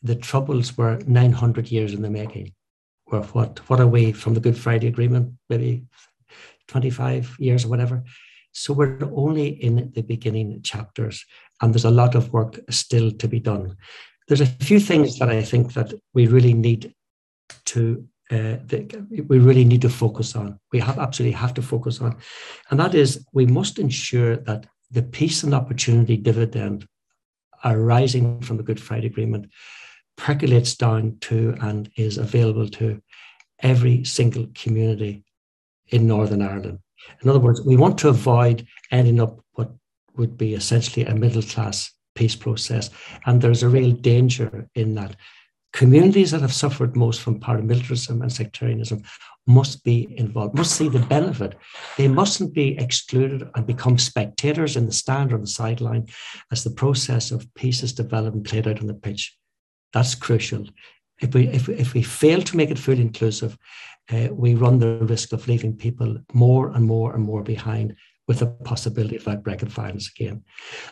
the 0.04 0.16
troubles 0.16 0.78
were 0.78 1.00
900 1.08 1.72
years 1.72 1.94
in 1.94 2.02
the 2.02 2.10
making. 2.10 2.54
Or 3.06 3.24
what? 3.24 3.60
What 3.70 3.80
are 3.80 3.88
we 3.88 4.12
from 4.12 4.34
the 4.34 4.40
Good 4.40 4.58
Friday 4.58 4.88
Agreement? 4.88 5.34
Maybe 5.50 5.86
25 6.68 7.38
years 7.40 7.66
or 7.66 7.70
whatever. 7.70 8.04
So 8.52 8.74
we're 8.74 9.00
only 9.16 9.48
in 9.48 9.92
the 9.94 10.02
beginning 10.02 10.62
chapters. 10.64 11.26
And 11.62 11.74
there's 11.74 11.86
a 11.86 11.92
lot 11.92 12.16
of 12.16 12.32
work 12.34 12.60
still 12.70 13.12
to 13.12 13.28
be 13.28 13.40
done. 13.40 13.76
There's 14.28 14.42
a 14.42 14.46
few 14.46 14.80
things 14.80 15.18
that 15.20 15.30
I 15.30 15.42
think 15.42 15.74
that 15.74 15.94
we 16.14 16.28
really 16.28 16.54
need 16.54 16.94
to 17.66 18.08
uh, 18.32 18.58
we 19.28 19.40
really 19.40 19.66
need 19.66 19.82
to 19.82 19.90
focus 19.90 20.36
on. 20.36 20.60
We 20.72 20.80
have 20.80 21.00
absolutely 21.00 21.38
have 21.38 21.56
to 21.56 21.64
focus 21.64 22.00
on, 22.00 22.18
and 22.70 22.80
that 22.80 22.94
is 22.94 23.26
we 23.34 23.48
must 23.48 23.80
ensure 23.80 24.38
that 24.38 24.68
the 24.92 25.02
peace 25.02 25.44
and 25.44 25.54
opportunity 25.54 26.16
dividend 26.16 26.88
arising 27.66 28.42
from 28.42 28.58
the 28.58 28.64
Good 28.64 28.80
Friday 28.80 29.08
Agreement 29.08 29.50
percolates 30.16 30.76
down 30.76 31.18
to 31.22 31.56
and 31.62 31.90
is 31.96 32.18
available 32.18 32.68
to 32.70 33.02
every 33.62 34.04
single 34.04 34.48
community 34.54 35.24
in 35.88 36.08
Northern 36.08 36.42
Ireland. 36.42 36.80
In 37.22 37.30
other 37.30 37.40
words, 37.40 37.62
we 37.62 37.78
want 37.78 37.98
to 38.00 38.10
avoid 38.10 38.68
ending 38.92 39.20
up 39.20 39.40
would 40.20 40.38
be 40.38 40.54
essentially 40.54 41.06
a 41.06 41.16
middle 41.16 41.42
class 41.42 41.92
peace 42.14 42.36
process. 42.36 42.90
And 43.26 43.42
there's 43.42 43.64
a 43.64 43.70
real 43.70 43.92
danger 43.92 44.68
in 44.76 44.96
that. 44.96 45.16
Communities 45.72 46.32
that 46.32 46.42
have 46.42 46.54
suffered 46.54 46.96
most 46.96 47.22
from 47.22 47.40
paramilitarism 47.40 48.22
and 48.22 48.32
sectarianism 48.32 49.04
must 49.46 49.84
be 49.84 50.14
involved, 50.18 50.56
must 50.56 50.76
see 50.76 50.90
the 50.90 51.00
benefit. 51.00 51.56
They 51.96 52.08
mustn't 52.08 52.54
be 52.54 52.78
excluded 52.78 53.48
and 53.56 53.66
become 53.68 53.98
spectators 53.98 54.76
in 54.76 54.86
the 54.88 54.92
stand 54.92 55.32
or 55.32 55.38
the 55.38 55.48
sideline 55.48 56.08
as 56.52 56.64
the 56.64 56.72
process 56.72 57.32
of 57.32 57.54
peace 57.54 57.84
is 57.84 57.94
developed 57.94 58.36
and 58.36 58.46
played 58.46 58.68
out 58.68 58.82
on 58.82 58.88
the 58.88 58.94
pitch. 58.96 59.38
That's 59.94 60.16
crucial. 60.16 60.66
If 61.22 61.34
we, 61.36 61.48
if, 61.48 61.70
if 61.70 61.94
we 61.94 62.02
fail 62.02 62.42
to 62.42 62.58
make 62.58 62.72
it 62.72 62.80
fully 62.80 63.02
inclusive, 63.02 63.58
uh, 64.12 64.30
we 64.32 64.56
run 64.56 64.80
the 64.80 65.06
risk 65.06 65.34
of 65.34 65.48
leaving 65.48 65.76
people 65.76 66.18
more 66.34 66.70
and 66.70 66.86
more 66.86 67.14
and 67.14 67.24
more 67.24 67.44
behind 67.44 67.96
with 68.30 68.40
the 68.40 68.46
possibility 68.46 69.16
of 69.16 69.28
outbreak 69.28 69.64
and 69.64 69.72
violence 69.72 70.08
again. 70.08 70.44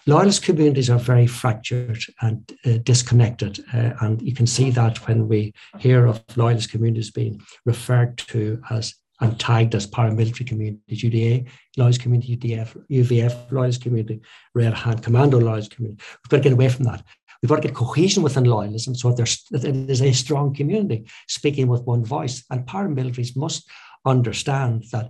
Loyalist 0.07 0.41
communities 0.41 0.89
are 0.89 0.97
very 0.97 1.27
fractured 1.27 2.03
and 2.21 2.51
uh, 2.65 2.79
disconnected, 2.83 3.63
uh, 3.75 3.91
and 4.01 4.19
you 4.23 4.33
can 4.33 4.47
see 4.47 4.71
that 4.71 4.97
when 5.07 5.27
we 5.27 5.53
hear 5.77 6.07
of 6.07 6.23
loyalist 6.35 6.71
communities 6.71 7.11
being 7.11 7.39
referred 7.63 8.17
to 8.17 8.59
as 8.71 8.95
and 9.19 9.39
tagged 9.39 9.73
as 9.73 9.87
paramilitary 9.87 10.45
communities, 10.47 11.03
UDA, 11.03 11.47
loyalist 11.75 12.01
community, 12.01 12.37
UDF, 12.37 12.75
UVF, 12.91 13.51
loyalist 13.51 13.81
community, 13.81 14.19
Red 14.53 14.73
Hand, 14.73 15.01
Commando 15.03 15.39
loyalist 15.39 15.75
community. 15.75 16.03
We've 16.23 16.29
got 16.29 16.37
to 16.37 16.43
get 16.43 16.53
away 16.53 16.69
from 16.69 16.85
that. 16.85 17.03
We've 17.41 17.49
got 17.49 17.61
to 17.61 17.67
get 17.67 17.75
cohesion 17.75 18.21
within 18.23 18.43
loyalism 18.43 18.95
so 18.95 19.11
there's, 19.11 19.43
there's 19.49 20.01
a 20.03 20.11
strong 20.11 20.53
community 20.53 21.07
speaking 21.27 21.67
with 21.67 21.81
one 21.83 22.05
voice. 22.05 22.43
And 22.51 22.67
paramilitaries 22.67 23.35
must 23.35 23.67
understand 24.05 24.85
that 24.91 25.09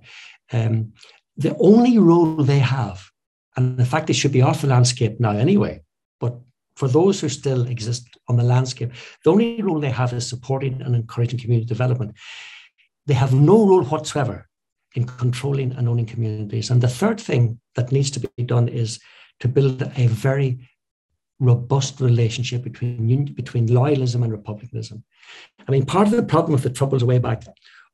um, 0.53 0.93
the 1.37 1.55
only 1.59 1.97
role 1.99 2.35
they 2.43 2.59
have, 2.59 3.09
and 3.55 3.79
in 3.79 3.85
fact, 3.85 4.07
they 4.07 4.13
should 4.13 4.31
be 4.31 4.41
off 4.41 4.61
the 4.61 4.67
landscape 4.67 5.19
now 5.19 5.31
anyway, 5.31 5.81
but 6.19 6.35
for 6.75 6.87
those 6.87 7.21
who 7.21 7.29
still 7.29 7.67
exist 7.67 8.17
on 8.27 8.37
the 8.37 8.43
landscape, 8.43 8.91
the 9.23 9.31
only 9.31 9.61
role 9.61 9.79
they 9.79 9.89
have 9.89 10.13
is 10.13 10.27
supporting 10.27 10.81
and 10.81 10.95
encouraging 10.95 11.39
community 11.39 11.67
development. 11.67 12.15
They 13.05 13.13
have 13.13 13.33
no 13.33 13.67
role 13.67 13.83
whatsoever 13.83 14.47
in 14.95 15.05
controlling 15.05 15.73
and 15.73 15.87
owning 15.87 16.05
communities. 16.05 16.69
And 16.69 16.81
the 16.81 16.87
third 16.87 17.19
thing 17.19 17.59
that 17.75 17.91
needs 17.91 18.11
to 18.11 18.19
be 18.19 18.43
done 18.43 18.67
is 18.67 18.99
to 19.39 19.47
build 19.47 19.81
a 19.95 20.07
very 20.07 20.67
robust 21.39 22.01
relationship 22.01 22.63
between 22.63 23.25
between 23.25 23.67
loyalism 23.67 24.23
and 24.23 24.31
republicanism. 24.31 25.03
I 25.67 25.71
mean, 25.71 25.85
part 25.85 26.07
of 26.07 26.13
the 26.13 26.23
problem 26.23 26.53
with 26.53 26.63
the 26.63 26.71
troubles 26.71 27.03
way 27.03 27.19
back 27.19 27.43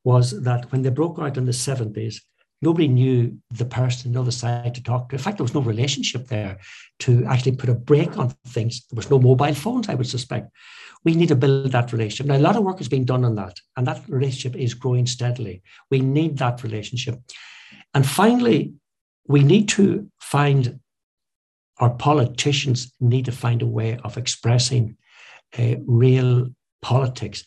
was 0.04 0.42
that 0.44 0.72
when 0.72 0.82
they 0.82 0.90
broke 0.90 1.20
out 1.20 1.38
in 1.38 1.46
the 1.46 1.52
70s, 1.52 2.22
nobody 2.64 2.88
knew 2.88 3.38
the 3.52 3.66
person 3.66 4.10
on 4.10 4.14
the 4.14 4.22
other 4.22 4.32
side 4.32 4.74
to 4.76 4.84
talk 4.84 5.10
to. 5.10 5.16
In 5.16 5.22
fact, 5.22 5.38
there 5.38 5.44
was 5.44 5.54
no 5.54 5.62
relationship 5.62 6.28
there 6.28 6.58
to 7.00 7.26
actually 7.26 7.56
put 7.56 7.70
a 7.70 7.76
break 7.76 8.18
on 8.18 8.30
things. 8.48 8.86
There 8.90 8.98
was 8.98 9.10
no 9.10 9.20
mobile 9.20 9.54
phones, 9.54 9.90
I 9.90 9.96
would 9.96 10.08
suspect. 10.08 10.50
We 11.06 11.16
need 11.16 11.28
to 11.28 11.36
build 11.36 11.72
that 11.74 11.92
relationship. 11.92 12.28
Now, 12.28 12.38
a 12.38 12.48
lot 12.48 12.56
of 12.56 12.64
work 12.64 12.80
is 12.82 12.90
being 12.90 13.06
done 13.06 13.26
on 13.26 13.36
that, 13.36 13.60
and 13.76 13.86
that 13.88 14.02
relationship 14.08 14.60
is 14.60 14.74
growing 14.74 15.06
steadily. 15.06 15.62
We 15.92 16.00
need 16.00 16.38
that 16.38 16.64
relationship. 16.64 17.20
And 17.94 18.08
finally, 18.08 18.74
we 19.28 19.44
need 19.44 19.70
to 19.70 20.10
find 20.20 20.80
our 21.80 21.90
politicians 21.90 22.94
need 23.00 23.26
to 23.26 23.32
find 23.32 23.62
a 23.62 23.68
way 23.68 23.98
of 24.04 24.18
expressing 24.18 24.96
uh, 25.58 25.76
real 25.86 26.50
politics, 26.82 27.44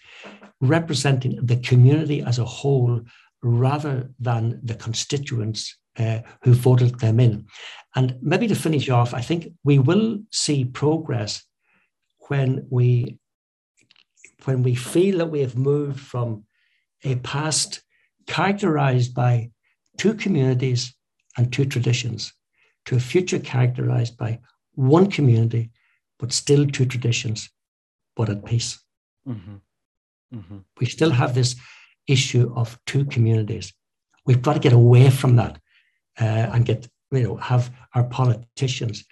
representing 0.61 1.39
the 1.43 1.57
community 1.57 2.23
as 2.23 2.39
a 2.39 2.45
whole 2.45 3.01
rather 3.47 4.11
than 4.19 4.61
the 4.63 4.75
constituents 4.75 5.79
uh, 5.99 6.21
who 6.43 6.53
voted 6.53 6.99
them 6.99 7.21
in. 7.21 7.47
And 7.95 8.17
maybe 8.21 8.49
to 8.49 8.55
finish 8.55 8.91
off, 8.91 9.15
I 9.15 9.21
think 9.21 9.53
we 9.65 9.79
will 9.79 10.19
see 10.31 10.65
progress 10.65 11.43
when 12.29 12.67
we 12.71 13.19
when 14.45 14.63
we 14.63 14.75
feel 14.75 15.19
that 15.19 15.31
we 15.31 15.41
have 15.41 15.57
moved 15.57 15.99
from 15.99 16.45
a 17.05 17.17
past 17.17 17.83
characterized 18.27 19.13
by 19.15 19.51
two 19.97 20.15
communities 20.15 20.95
and 21.37 21.53
two 21.53 21.65
traditions 21.65 22.33
to 22.85 22.97
a 22.97 23.01
future 23.01 23.41
characterized 23.41 24.17
by 24.17 24.39
one 24.75 25.11
community, 25.11 25.71
but 26.19 26.33
still 26.33 26.67
two 26.67 26.87
traditions, 26.87 27.51
but 28.15 28.29
at 28.29 28.45
peace. 28.45 28.79
Mm-hmm. 29.27 29.57
Mm-hmm. 30.35 30.59
We 30.79 30.87
still 30.87 31.11
have 31.11 31.35
this 31.35 31.57
issue 32.07 32.53
of 32.55 32.79
two 32.87 33.05
communities. 33.05 33.73
We've 34.25 34.43
got 34.43 34.55
to 34.55 34.61
get 34.61 34.73
away 34.73 35.11
from 35.11 35.37
that 35.37 35.59
uh, 36.21 36.25
and 36.53 36.65
get, 36.65 36.89
you 37.11 37.23
know, 37.23 37.37
have 37.37 37.71
our 37.95 38.05
politicians. 38.05 39.05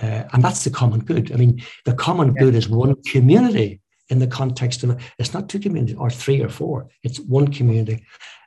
Uh, 0.00 0.24
and 0.32 0.42
that's 0.42 0.64
the 0.64 0.70
common 0.70 1.00
good. 1.00 1.32
I 1.32 1.36
mean, 1.36 1.62
the 1.84 1.94
common 1.94 2.34
good 2.34 2.54
is 2.54 2.68
one 2.68 2.94
community 3.02 3.80
in 4.08 4.18
the 4.18 4.26
context 4.26 4.82
of 4.84 5.00
it's 5.18 5.34
not 5.34 5.48
two 5.48 5.58
communities 5.58 5.96
or 5.96 6.10
three 6.10 6.40
or 6.40 6.48
four, 6.48 6.88
it's 7.02 7.20
one 7.20 7.48
community. 7.48 8.04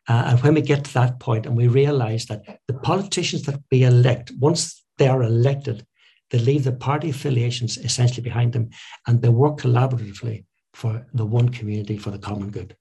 Uh, 0.09 0.23
and 0.27 0.43
when 0.43 0.55
we 0.55 0.61
get 0.61 0.83
to 0.83 0.93
that 0.93 1.19
point 1.19 1.45
and 1.45 1.55
we 1.55 1.67
realize 1.67 2.25
that 2.25 2.59
the 2.67 2.73
politicians 2.73 3.43
that 3.43 3.61
we 3.71 3.83
elect, 3.83 4.31
once 4.39 4.83
they 4.97 5.07
are 5.07 5.21
elected, 5.21 5.85
they 6.31 6.39
leave 6.39 6.63
the 6.63 6.71
party 6.71 7.09
affiliations 7.09 7.77
essentially 7.77 8.23
behind 8.23 8.53
them 8.53 8.69
and 9.05 9.21
they 9.21 9.29
work 9.29 9.59
collaboratively 9.59 10.45
for 10.73 11.05
the 11.13 11.25
one 11.25 11.49
community 11.49 11.97
for 11.97 12.09
the 12.09 12.17
common 12.17 12.49
good. 12.49 12.75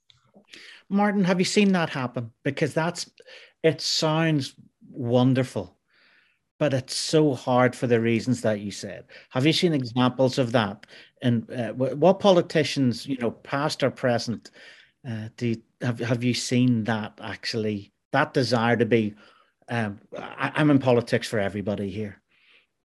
Martin, 0.91 1.25
have 1.25 1.39
you 1.39 1.45
seen 1.45 1.73
that 1.73 1.89
happen? 1.89 2.33
Because 2.43 2.75
that's 2.75 3.09
it 3.63 3.81
sounds 3.81 4.55
wonderful, 4.91 5.77
but 6.59 6.75
it's 6.75 6.97
so 6.97 7.35
hard 7.35 7.77
for 7.77 7.87
the 7.87 8.01
reasons 8.01 8.43
that 8.43 8.61
you 8.61 8.73
said. 8.73 9.05
Have 9.31 9.47
you 9.47 9.53
seen 9.53 9.73
examples 9.73 10.39
of 10.39 10.53
that? 10.53 10.87
And 11.23 11.49
uh, 11.51 11.73
what 11.73 12.19
politicians, 12.19 13.07
you 13.07 13.19
know, 13.19 13.31
past 13.31 13.83
or 13.83 13.91
present, 13.91 14.51
uh, 15.09 15.29
do 15.37 15.49
you, 15.49 15.63
have 15.81 16.01
have 16.01 16.25
you 16.25 16.35
seen 16.35 16.85
that 16.85 17.19
actually 17.23 17.93
that 18.13 18.35
desire 18.35 18.77
to 18.77 18.87
be? 18.87 19.15
Um, 19.69 20.01
I, 20.19 20.51
I'm 20.57 20.71
in 20.71 20.81
politics 20.81 21.29
for 21.29 21.39
everybody 21.39 21.89
here. 21.89 22.20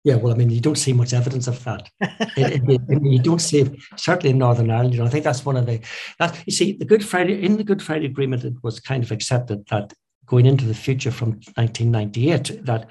Yeah, 0.04 0.16
well, 0.16 0.32
I 0.32 0.36
mean, 0.36 0.50
you 0.50 0.60
don't 0.60 0.78
see 0.78 0.92
much 0.92 1.12
evidence 1.12 1.46
of 1.46 1.62
that. 1.62 1.88
it, 2.00 2.62
it, 2.68 2.80
it, 2.88 3.02
you 3.04 3.20
don't 3.20 3.40
see 3.40 3.70
certainly 3.96 4.30
in 4.30 4.38
Northern 4.38 4.70
Ireland. 4.70 4.94
You 4.94 5.00
know, 5.00 5.06
I 5.06 5.10
think 5.10 5.22
that's 5.22 5.44
one 5.44 5.56
of 5.56 5.66
the 5.66 5.80
that 6.18 6.42
you 6.44 6.52
see 6.52 6.72
the 6.72 6.84
Good 6.84 7.04
Friday 7.04 7.40
in 7.42 7.56
the 7.56 7.64
Good 7.64 7.82
Friday 7.82 8.06
Agreement. 8.06 8.44
It 8.44 8.54
was 8.62 8.80
kind 8.80 9.04
of 9.04 9.12
accepted 9.12 9.64
that 9.68 9.92
going 10.26 10.46
into 10.46 10.64
the 10.64 10.74
future 10.74 11.12
from 11.12 11.30
1998 11.54 12.64
that 12.64 12.88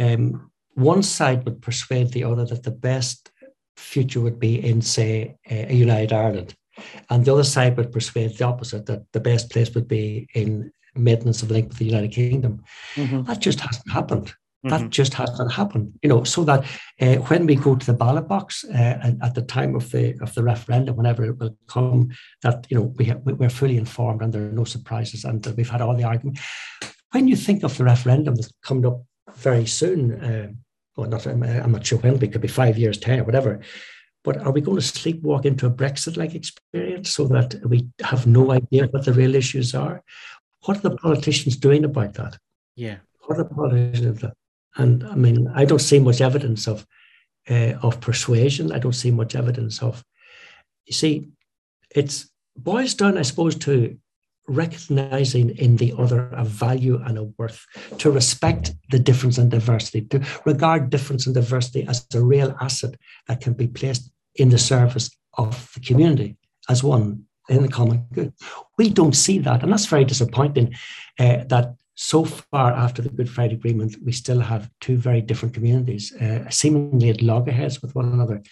um, 0.00 0.50
one 0.74 1.02
side 1.02 1.44
would 1.44 1.62
persuade 1.62 2.10
the 2.10 2.24
other 2.24 2.44
that 2.46 2.62
the 2.62 2.70
best 2.70 3.30
future 3.76 4.20
would 4.20 4.38
be 4.38 4.64
in, 4.64 4.80
say, 4.82 5.36
a 5.48 5.72
United 5.72 6.12
Ireland, 6.12 6.54
and 7.10 7.24
the 7.24 7.32
other 7.32 7.44
side 7.44 7.76
would 7.76 7.92
persuade 7.92 8.36
the 8.36 8.44
opposite 8.44 8.86
that 8.86 9.02
the 9.12 9.20
best 9.20 9.50
place 9.50 9.74
would 9.74 9.88
be 9.88 10.28
in 10.34 10.72
maintenance 10.94 11.42
of 11.42 11.50
link 11.50 11.68
with 11.68 11.78
the 11.78 11.84
United 11.84 12.12
Kingdom. 12.12 12.62
Mm-hmm. 12.94 13.22
That 13.22 13.40
just 13.40 13.60
hasn't 13.60 13.90
happened. 13.90 14.34
That 14.62 14.80
mm-hmm. 14.80 14.88
just 14.90 15.14
hasn't 15.14 15.52
happened, 15.52 15.98
you 16.02 16.10
know. 16.10 16.22
So 16.24 16.44
that 16.44 16.64
uh, 17.00 17.16
when 17.28 17.46
we 17.46 17.54
go 17.54 17.76
to 17.76 17.86
the 17.86 17.94
ballot 17.94 18.28
box 18.28 18.62
uh, 18.64 19.14
at 19.22 19.34
the 19.34 19.40
time 19.40 19.74
of 19.74 19.90
the 19.90 20.18
of 20.20 20.34
the 20.34 20.42
referendum, 20.42 20.96
whenever 20.96 21.24
it 21.24 21.38
will 21.38 21.56
come, 21.66 22.10
that 22.42 22.66
you 22.68 22.76
know 22.76 22.92
we 22.98 23.06
have, 23.06 23.22
we're 23.24 23.48
fully 23.48 23.78
informed 23.78 24.20
and 24.20 24.34
there 24.34 24.42
are 24.42 24.52
no 24.52 24.64
surprises, 24.64 25.24
and 25.24 25.46
we've 25.56 25.70
had 25.70 25.80
all 25.80 25.96
the 25.96 26.04
argument. 26.04 26.40
When 27.12 27.26
you 27.26 27.36
think 27.36 27.62
of 27.62 27.76
the 27.78 27.84
referendum 27.84 28.34
that's 28.34 28.52
coming 28.62 28.84
up 28.84 29.02
very 29.34 29.64
soon, 29.64 30.22
uh, 30.22 30.48
well, 30.94 31.08
not 31.08 31.26
I'm, 31.26 31.42
I'm 31.42 31.72
not 31.72 31.86
sure 31.86 31.98
when, 31.98 32.22
it 32.22 32.30
could 32.30 32.42
be 32.42 32.48
five 32.48 32.76
years, 32.76 32.98
ten, 32.98 33.20
or 33.20 33.24
whatever. 33.24 33.60
But 34.24 34.36
are 34.38 34.52
we 34.52 34.60
going 34.60 34.78
to 34.78 34.82
sleepwalk 34.82 35.46
into 35.46 35.66
a 35.66 35.70
Brexit-like 35.70 36.34
experience 36.34 37.10
so 37.10 37.24
that 37.28 37.54
we 37.64 37.88
have 38.02 38.26
no 38.26 38.50
idea 38.50 38.88
what 38.88 39.06
the 39.06 39.14
real 39.14 39.34
issues 39.34 39.74
are? 39.74 40.02
What 40.66 40.76
are 40.76 40.90
the 40.90 40.96
politicians 40.96 41.56
doing 41.56 41.84
about 41.84 42.12
that? 42.14 42.36
Yeah. 42.76 42.96
What 43.20 43.38
are 43.38 43.44
the 43.44 43.54
politicians? 43.54 44.22
And 44.76 45.04
I 45.04 45.14
mean, 45.14 45.48
I 45.54 45.64
don't 45.64 45.80
see 45.80 45.98
much 45.98 46.20
evidence 46.20 46.66
of 46.68 46.86
uh, 47.48 47.74
of 47.82 48.00
persuasion. 48.00 48.72
I 48.72 48.78
don't 48.78 48.92
see 48.92 49.10
much 49.10 49.34
evidence 49.34 49.82
of. 49.82 50.04
You 50.86 50.94
see, 50.94 51.28
it's 51.94 52.28
boils 52.56 52.94
down, 52.94 53.18
I 53.18 53.22
suppose, 53.22 53.56
to 53.56 53.96
recognizing 54.48 55.50
in 55.58 55.76
the 55.76 55.94
other 55.96 56.28
a 56.32 56.44
value 56.44 57.00
and 57.04 57.18
a 57.18 57.24
worth, 57.38 57.64
to 57.98 58.10
respect 58.10 58.74
the 58.90 58.98
difference 58.98 59.38
and 59.38 59.50
diversity, 59.50 60.02
to 60.02 60.24
regard 60.44 60.90
difference 60.90 61.26
and 61.26 61.34
diversity 61.34 61.86
as 61.86 62.06
a 62.14 62.20
real 62.20 62.56
asset 62.60 62.96
that 63.28 63.40
can 63.40 63.52
be 63.52 63.68
placed 63.68 64.10
in 64.34 64.48
the 64.48 64.58
service 64.58 65.10
of 65.34 65.70
the 65.74 65.80
community 65.80 66.36
as 66.68 66.82
one 66.82 67.24
in 67.48 67.62
the 67.62 67.68
common 67.68 68.06
good. 68.12 68.32
We 68.78 68.90
don't 68.90 69.16
see 69.16 69.38
that, 69.38 69.62
and 69.62 69.72
that's 69.72 69.86
very 69.86 70.04
disappointing. 70.04 70.74
Uh, 71.18 71.44
that 71.48 71.74
so 72.02 72.24
far 72.24 72.72
after 72.72 73.02
the 73.02 73.10
Good 73.10 73.28
Friday 73.28 73.56
Agreement, 73.56 73.94
we 74.02 74.12
still 74.12 74.40
have 74.40 74.70
two 74.80 74.96
very 74.96 75.20
different 75.20 75.52
communities, 75.52 76.14
uh, 76.16 76.48
seemingly 76.48 77.10
at 77.10 77.20
loggerheads 77.20 77.82
with 77.82 77.94
one 77.94 78.06
another. 78.06 78.42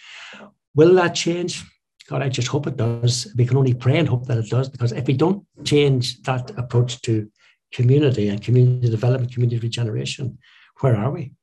Will 0.75 0.93
that 0.93 1.15
change? 1.15 1.63
God, 2.07 2.21
I 2.21 2.29
just 2.29 2.47
hope 2.47 2.67
it 2.67 2.77
does. 2.77 3.33
We 3.35 3.47
can 3.47 3.57
only 3.57 3.73
pray 3.73 3.97
and 3.97 4.07
hope 4.07 4.27
that 4.27 4.37
it 4.37 4.51
does, 4.51 4.69
because 4.69 4.91
if 4.91 5.07
we 5.07 5.13
don't 5.13 5.43
change 5.65 6.21
that 6.21 6.51
approach 6.59 7.01
to 7.01 7.27
community 7.73 8.29
and 8.29 8.39
community 8.39 8.87
development, 8.87 9.33
community 9.33 9.57
regeneration, 9.57 10.37
where 10.81 10.95
are 10.95 11.09
we? 11.09 11.33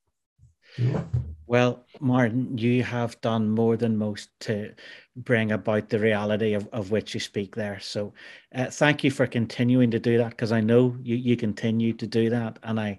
Well, 1.49 1.87
Martin, 1.99 2.57
you 2.57 2.85
have 2.85 3.21
done 3.21 3.51
more 3.51 3.77
than 3.77 3.97
most 3.97 4.31
to 4.43 4.75
bring 5.17 5.53
about 5.53 5.89
the 5.89 5.99
reality 5.99 6.53
of, 6.53 6.69
of 6.73 6.91
which 6.91 7.15
you 7.15 7.21
speak 7.21 7.55
there. 7.57 7.81
So 7.81 8.13
uh, 8.55 8.67
thank 8.67 9.03
you 9.03 9.11
for 9.11 9.27
continuing 9.27 9.91
to 9.91 9.99
do 9.99 10.19
that 10.19 10.31
because 10.31 10.53
I 10.53 10.61
know 10.61 10.97
you, 11.03 11.17
you 11.17 11.37
continue 11.37 11.93
to 11.95 12.07
do 12.07 12.29
that. 12.31 12.59
And 12.63 12.79
I 12.79 12.99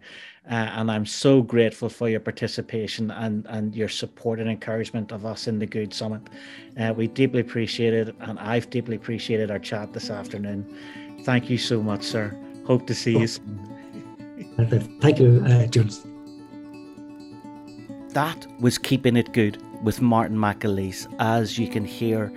uh, 0.50 0.54
and 0.78 0.90
I'm 0.90 1.06
so 1.06 1.42
grateful 1.42 1.90
for 1.90 2.08
your 2.08 2.22
participation 2.22 3.12
and, 3.12 3.46
and 3.50 3.76
your 3.76 3.90
support 3.90 4.40
and 4.40 4.50
encouragement 4.50 5.12
of 5.12 5.26
us 5.26 5.46
in 5.46 5.60
the 5.60 5.66
Good 5.66 5.94
Summit. 5.94 6.22
Uh, 6.80 6.94
we 6.96 7.08
deeply 7.08 7.42
appreciate 7.42 7.94
it, 7.94 8.16
and 8.22 8.40
I've 8.40 8.70
deeply 8.70 8.96
appreciated 8.96 9.52
our 9.52 9.60
chat 9.60 9.92
this 9.92 10.10
afternoon. 10.10 10.66
Thank 11.24 11.50
you 11.50 11.58
so 11.58 11.84
much, 11.84 12.04
sir. 12.04 12.34
Hope 12.66 12.88
to 12.88 12.96
see 12.96 13.20
you 13.20 13.28
soon. 13.28 13.60
Thank 15.02 15.20
you, 15.20 15.44
uh, 15.46 15.66
Jules. 15.66 16.06
That 18.14 18.48
was 18.62 18.78
Keeping 18.78 19.18
It 19.18 19.34
Good 19.34 19.62
with 19.84 20.02
Martin 20.02 20.38
McAleese. 20.38 21.08
As 21.20 21.58
you 21.58 21.68
can 21.68 21.86
hear, 21.86 22.32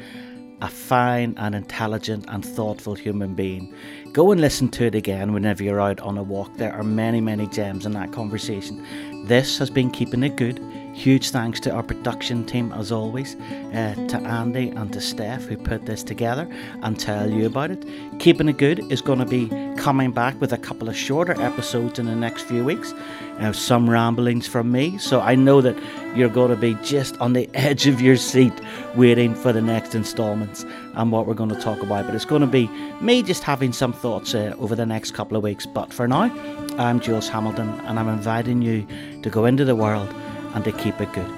a 0.62 0.68
fine 0.68 1.34
and 1.38 1.55
intelligent 1.55 2.24
and 2.28 2.45
thoughtful 2.45 2.95
human 2.95 3.34
being. 3.34 3.74
Go 4.12 4.30
and 4.30 4.41
listen 4.41 4.68
to 4.70 4.84
it 4.84 4.95
again 4.95 5.32
whenever 5.32 5.62
you're 5.62 5.80
out 5.80 6.01
on 6.01 6.18
a 6.18 6.22
walk. 6.22 6.55
There 6.57 6.72
are 6.72 6.82
many, 6.82 7.20
many 7.20 7.47
gems 7.47 7.86
in 7.86 7.93
that 7.93 8.12
conversation. 8.12 8.84
This 9.26 9.59
has 9.59 9.70
been 9.70 9.91
Keeping 9.91 10.22
It 10.22 10.36
Good. 10.36 10.61
Huge 10.95 11.30
thanks 11.30 11.61
to 11.61 11.70
our 11.70 11.82
production 11.82 12.45
team, 12.45 12.72
as 12.72 12.91
always, 12.91 13.36
uh, 13.36 13.95
to 14.09 14.18
Andy 14.18 14.68
and 14.70 14.93
to 14.93 15.01
Steph 15.01 15.45
who 15.45 15.57
put 15.57 15.86
this 15.86 16.03
together 16.03 16.49
and 16.82 16.99
tell 16.99 17.30
you 17.30 17.47
about 17.47 17.70
it. 17.70 17.84
Keeping 18.18 18.49
It 18.49 18.59
Good 18.59 18.80
is 18.91 19.01
going 19.01 19.20
to 19.20 19.24
be 19.24 19.49
coming 19.76 20.11
back 20.11 20.38
with 20.41 20.53
a 20.53 20.59
couple 20.59 20.88
of 20.88 20.97
shorter 20.97 21.41
episodes 21.41 21.99
in 21.99 22.07
the 22.07 22.16
next 22.16 22.43
few 22.43 22.64
weeks. 22.64 22.93
Uh, 23.38 23.53
some 23.53 23.88
ramblings 23.88 24.47
from 24.47 24.70
me, 24.70 24.99
so 24.99 25.20
I 25.20 25.34
know 25.34 25.61
that 25.62 25.76
you're 26.14 26.28
going 26.28 26.51
to 26.51 26.57
be 26.57 26.74
just 26.82 27.16
on 27.18 27.32
the 27.32 27.49
edge 27.55 27.86
of 27.86 28.01
your 28.01 28.16
seat 28.16 28.53
waiting 28.95 29.34
for 29.34 29.53
the 29.53 29.62
next 29.62 29.95
installments 29.95 30.66
and 30.95 31.12
what 31.12 31.26
we're 31.26 31.34
going 31.34 31.51
to 31.51 31.61
talk 31.61 31.82
about. 31.82 32.05
But 32.05 32.14
it's 32.14 32.24
going 32.24 32.43
to 32.43 32.47
be 32.47 32.66
me 33.01 33.22
just 33.22 33.43
having 33.43 33.72
some 33.72 33.93
thoughts 33.93 34.34
uh, 34.34 34.55
over 34.59 34.74
the 34.74 34.86
next 34.86 35.12
couple 35.12 35.36
of 35.36 35.43
weeks. 35.43 35.66
But 35.66 35.93
for 35.93 36.07
now, 36.07 36.30
I'm 36.78 37.01
Jules 37.01 37.28
Hamilton 37.28 37.68
and 37.86 37.99
I'm 37.99 38.09
inviting 38.09 38.61
you 38.61 38.86
to 39.22 39.30
go 39.30 39.45
into 39.45 39.64
the 39.64 39.76
world 39.76 40.12
and 40.55 40.64
to 40.64 40.72
keep 40.72 41.01
it 41.01 41.12
good. 41.12 41.32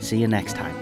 See 0.00 0.18
you 0.18 0.26
next 0.26 0.56
time. 0.56 0.79